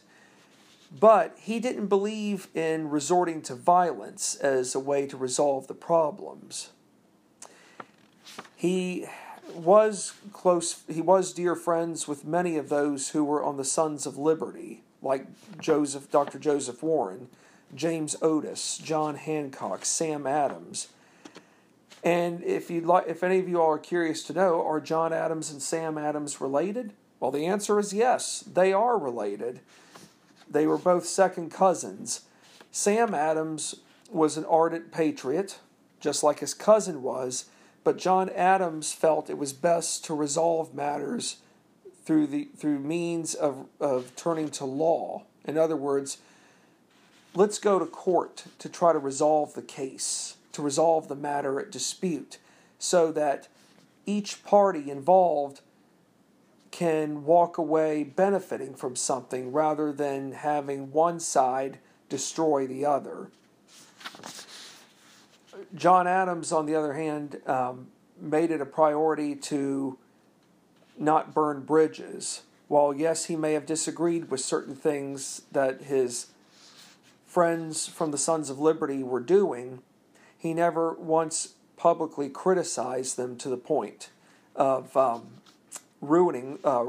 but 0.98 1.38
he 1.40 1.60
didn't 1.60 1.88
believe 1.88 2.48
in 2.56 2.90
resorting 2.90 3.42
to 3.44 3.56
violence 3.56 4.36
as 4.36 4.74
a 4.74 4.80
way 4.80 5.06
to 5.08 5.18
resolve 5.18 5.68
the 5.68 5.76
problems. 5.76 6.70
He 8.56 9.06
was 9.54 10.14
close 10.32 10.84
he 10.88 11.02
was 11.02 11.34
dear 11.34 11.56
friends 11.56 12.08
with 12.08 12.26
many 12.26 12.58
of 12.58 12.70
those 12.70 13.10
who 13.10 13.24
were 13.24 13.44
on 13.44 13.58
the 13.58 13.66
Sons 13.66 14.06
of 14.06 14.18
Liberty, 14.18 14.84
like 15.02 15.26
Joseph 15.60 16.12
Dr. 16.12 16.40
Joseph 16.40 16.84
Warren, 16.84 17.30
James 17.74 18.16
Otis, 18.22 18.78
John 18.78 19.16
Hancock, 19.16 19.86
Sam 19.86 20.28
Adams. 20.28 20.90
And 22.04 22.44
if 22.44 22.70
you'd 22.70 22.86
like 22.86 23.08
if 23.08 23.24
any 23.24 23.40
of 23.40 23.50
you 23.50 23.62
are 23.62 23.78
curious 23.78 24.24
to 24.24 24.34
know, 24.34 24.66
are 24.66 24.80
John 24.80 25.14
Adams 25.14 25.52
and 25.52 25.62
Sam 25.62 25.98
Adams 25.98 26.42
related? 26.42 26.94
Well, 27.20 27.32
the 27.32 27.46
answer 27.46 27.80
is 27.80 27.94
yes, 27.94 28.42
they 28.42 28.72
are 28.72 28.98
related. 28.98 29.60
They 30.50 30.66
were 30.66 30.78
both 30.78 31.06
second 31.06 31.52
cousins. 31.52 32.22
Sam 32.72 33.14
Adams 33.14 33.76
was 34.12 34.38
an 34.38 34.46
ardent 34.46 34.92
patriot, 34.92 35.60
just 36.00 36.24
like 36.24 36.40
his 36.40 36.54
cousin 36.54 37.04
was, 37.04 37.46
but 37.84 37.98
John 37.98 38.30
Adams 38.30 38.92
felt 38.92 39.30
it 39.30 39.38
was 39.38 39.54
best 39.54 40.04
to 40.06 40.14
resolve 40.14 40.74
matters 40.74 41.38
through 42.04 42.28
the 42.28 42.50
through 42.58 42.80
means 42.80 43.36
of, 43.36 43.68
of 43.80 44.16
turning 44.16 44.50
to 44.50 44.66
law. 44.66 45.24
In 45.46 45.58
other 45.58 45.76
words, 45.76 46.18
let's 47.36 47.60
go 47.60 47.78
to 47.80 47.86
court 47.86 48.46
to 48.58 48.70
try 48.70 48.94
to 48.94 49.00
resolve 49.00 49.54
the 49.54 49.62
case, 49.62 50.38
to 50.54 50.62
resolve 50.62 51.08
the 51.08 51.16
matter 51.16 51.60
at 51.60 51.72
dispute, 51.72 52.40
so 52.80 53.12
that 53.12 53.48
each 54.06 54.44
party 54.44 54.90
involved 54.90 55.62
can 56.72 57.26
walk 57.26 57.58
away 57.58 58.04
benefiting 58.04 58.74
from 58.74 58.96
something 58.96 59.52
rather 59.52 59.92
than 59.92 60.32
having 60.32 60.92
one 60.92 61.20
side 61.20 61.80
destroy 62.10 62.68
the 62.68 62.86
other. 62.86 63.30
John 65.76 66.08
Adams, 66.08 66.52
on 66.52 66.66
the 66.66 66.76
other 66.76 66.94
hand, 66.94 67.42
um, 67.46 67.88
made 68.20 68.52
it 68.52 68.62
a 68.62 68.66
priority 68.66 69.36
to 69.36 69.98
not 70.98 71.34
burn 71.34 71.62
bridges. 71.62 72.44
While, 72.68 72.94
yes, 72.94 73.26
he 73.26 73.36
may 73.36 73.54
have 73.54 73.66
disagreed 73.66 74.30
with 74.30 74.42
certain 74.42 74.76
things 74.76 75.42
that 75.52 75.84
his 75.84 76.28
friends 77.26 77.88
from 77.88 78.12
the 78.12 78.18
Sons 78.18 78.50
of 78.50 78.60
Liberty 78.60 79.04
were 79.04 79.20
doing, 79.20 79.82
he 80.38 80.54
never 80.54 80.94
once 80.94 81.56
publicly 81.78 82.30
criticized 82.30 83.18
them 83.18 83.38
to 83.38 83.50
the 83.50 83.58
point 83.58 84.10
of 84.56 84.96
um, 84.98 85.28
ruining 86.02 86.60
uh, 86.64 86.86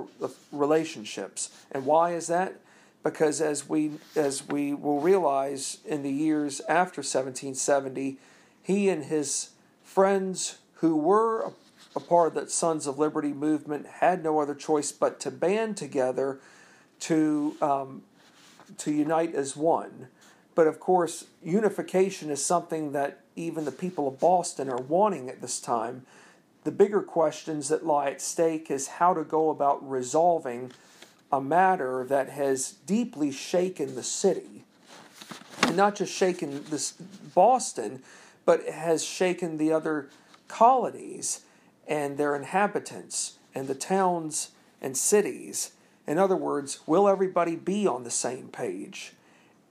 relationships. 0.52 1.50
And 1.72 1.86
why 1.86 2.12
is 2.12 2.26
that? 2.28 2.56
Because 3.02 3.40
as 3.40 3.68
we 3.68 3.92
as 4.14 4.46
we 4.46 4.74
will 4.74 5.00
realize 5.00 5.78
in 5.86 6.02
the 6.02 6.12
years 6.12 6.60
after 6.68 7.00
1770, 7.00 8.18
he 8.62 8.88
and 8.88 9.04
his 9.04 9.50
friends 9.82 10.58
who 10.74 10.96
were 10.96 11.52
a, 11.96 12.00
part 12.00 12.28
of 12.28 12.34
that 12.34 12.50
Sons 12.50 12.86
of 12.86 12.98
Liberty 12.98 13.32
movement 13.32 13.86
had 13.86 14.22
no 14.22 14.38
other 14.38 14.54
choice 14.54 14.92
but 14.92 15.18
to 15.20 15.30
band 15.30 15.76
together 15.76 16.38
to 17.00 17.56
um, 17.60 18.02
to 18.78 18.92
unite 18.92 19.34
as 19.34 19.56
one. 19.56 20.08
But 20.54 20.66
of 20.66 20.78
course, 20.78 21.24
unification 21.42 22.30
is 22.30 22.44
something 22.44 22.92
that 22.92 23.20
even 23.34 23.64
the 23.64 23.72
people 23.72 24.08
of 24.08 24.20
Boston 24.20 24.68
are 24.68 24.80
wanting 24.80 25.28
at 25.28 25.40
this 25.40 25.58
time. 25.60 26.04
The 26.64 26.70
bigger 26.70 27.02
questions 27.02 27.68
that 27.68 27.86
lie 27.86 28.10
at 28.10 28.20
stake 28.20 28.70
is 28.70 28.86
how 28.86 29.14
to 29.14 29.24
go 29.24 29.50
about 29.50 29.88
resolving 29.88 30.72
a 31.32 31.40
matter 31.40 32.04
that 32.08 32.28
has 32.30 32.72
deeply 32.86 33.30
shaken 33.30 33.94
the 33.94 34.02
city. 34.02 34.64
And 35.62 35.76
not 35.76 35.94
just 35.94 36.12
shaken 36.12 36.64
this 36.68 36.92
Boston, 37.34 38.02
but 38.44 38.66
has 38.68 39.04
shaken 39.04 39.56
the 39.56 39.72
other 39.72 40.08
colonies 40.48 41.42
and 41.86 42.18
their 42.18 42.34
inhabitants 42.36 43.38
and 43.54 43.68
the 43.68 43.74
towns 43.74 44.50
and 44.82 44.96
cities. 44.96 45.72
In 46.06 46.18
other 46.18 46.36
words, 46.36 46.80
will 46.86 47.08
everybody 47.08 47.56
be 47.56 47.86
on 47.86 48.04
the 48.04 48.10
same 48.10 48.48
page? 48.48 49.12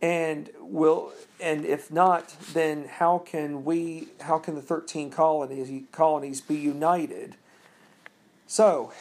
And 0.01 0.49
will 0.59 1.11
and 1.39 1.65
if 1.65 1.91
not, 1.91 2.35
then 2.53 2.85
how 2.85 3.19
can 3.19 3.65
we 3.65 4.09
how 4.21 4.37
can 4.39 4.55
the 4.55 4.61
13 4.61 5.09
colonies 5.09 5.83
colonies 5.91 6.41
be 6.41 6.55
united? 6.55 7.35
So, 8.47 8.91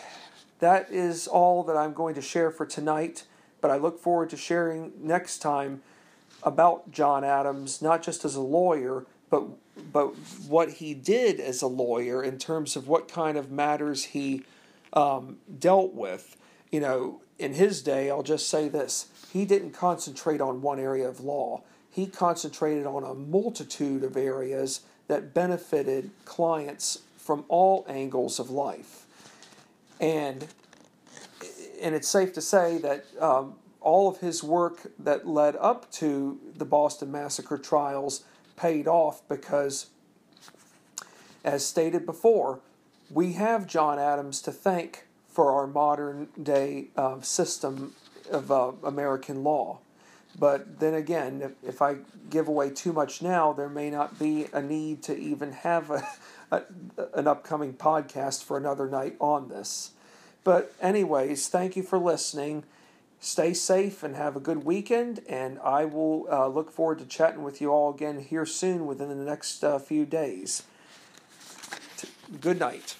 that 0.59 0.91
is 0.91 1.27
all 1.27 1.63
that 1.65 1.77
I'm 1.77 1.95
going 1.95 2.15
to 2.17 2.23
share 2.23 2.51
for 2.51 2.67
tonight, 2.67 3.25
but 3.61 3.71
I 3.71 3.77
look 3.77 3.99
forward 3.99 4.31
to 4.31 4.37
sharing 4.37 4.93
next 5.01 5.39
time 5.39 5.83
about 6.43 6.91
John 6.91 7.25
Adams, 7.25 7.81
not 7.81 8.03
just 8.03 8.25
as 8.25 8.35
a 8.35 8.41
lawyer, 8.41 9.07
but 9.31 9.45
but 9.93 10.09
what 10.49 10.73
he 10.75 10.95
did 10.95 11.41
as 11.41 11.63
a 11.63 11.67
lawyer 11.67 12.23
in 12.23 12.39
terms 12.39 12.77
of 12.77 12.89
what 12.89 13.09
kind 13.09 13.39
of 13.39 13.51
matters 13.51 14.05
he 14.05 14.43
um, 14.93 15.39
dealt 15.59 15.95
with. 15.95 16.37
You 16.71 16.81
know, 16.81 17.21
in 17.39 17.55
his 17.55 17.83
day, 17.83 18.11
I'll 18.11 18.23
just 18.23 18.49
say 18.49 18.69
this: 18.69 19.07
he 19.33 19.45
didn't 19.45 19.73
concentrate 19.73 20.41
on 20.41 20.62
one 20.62 20.79
area 20.79 21.09
of 21.09 21.21
law. 21.21 21.62
He 21.91 22.07
concentrated 22.07 22.87
on 22.87 23.05
a 23.05 23.14
multitude 23.14 24.05
of 24.05 24.17
areas 24.17 24.83
that 25.09 25.35
benefited 25.35 26.11
clients 26.25 27.03
from 27.17 27.45
all 27.49 27.85
angles 27.88 28.38
of 28.38 28.51
life, 28.51 29.07
and 30.01 30.47
and 31.81 31.95
it's 31.95 32.09
safe 32.09 32.33
to 32.35 32.41
say 32.41 32.79
that 32.79 33.05
um, 33.21 33.55
all 33.81 34.09
of 34.09 34.19
his 34.19 34.43
work 34.43 34.91
that 34.99 35.27
led 35.27 35.57
up 35.57 35.91
to 35.93 36.38
the 36.57 36.64
Boston 36.64 37.12
Massacre 37.12 37.59
trials 37.59 38.25
paid 38.57 38.88
off 38.88 39.27
because, 39.29 39.87
as 41.45 41.64
stated 41.64 42.05
before, 42.05 42.61
we 43.11 43.35
have 43.35 43.67
John 43.67 43.99
Adams 43.99 44.43
to 44.43 44.53
thank 44.53 45.07
for 45.29 45.53
our 45.53 45.67
modern 45.67 46.29
day 46.43 46.88
uh, 46.97 47.21
system 47.21 47.95
of 48.31 48.51
uh, 48.51 48.73
American 48.83 49.43
law. 49.43 49.79
But 50.38 50.79
then 50.79 50.95
again, 50.95 51.43
if, 51.43 51.53
if, 51.69 51.83
I 51.83 51.97
give 52.31 52.49
away 52.49 52.71
too 52.71 52.93
much 52.93 53.23
now, 53.23 53.53
there 53.53 53.69
may 53.69 53.91
not 53.91 54.19
be 54.19 54.47
a 54.53 54.62
need 54.62 55.03
to 55.05 55.17
even 55.17 55.53
have 55.53 55.91
a, 55.91 56.07
a, 56.51 56.62
an 57.14 57.27
upcoming 57.27 57.75
podcast 57.75 58.45
for 58.45 58.57
another 58.57 58.88
night 58.88 59.17
on 59.21 59.49
this. 59.49 59.93
But, 60.45 60.73
anyways, 60.81 61.49
thank 61.49 61.77
you 61.77 61.83
for 61.83 61.99
listening. 61.99 62.64
Stay 63.21 63.53
safe 63.53 64.05
and 64.05 64.14
have 64.14 64.37
a 64.37 64.41
good 64.41 64.64
weekend. 64.64 65.21
And 65.29 65.59
I 65.59 65.85
will 65.85 66.29
uh, 66.31 66.47
look 66.47 66.71
forward 66.71 67.01
to 67.01 67.05
chatting 67.05 67.43
with 67.43 67.61
you 67.61 67.71
all 67.71 67.93
again 67.93 68.21
here 68.21 68.47
soon 68.47 68.87
within 68.87 69.09
the 69.09 69.17
next 69.17 69.64
uh, 69.64 69.79
few 69.79 70.07
days. 70.07 70.62
Good 72.41 72.61
night. 72.61 72.97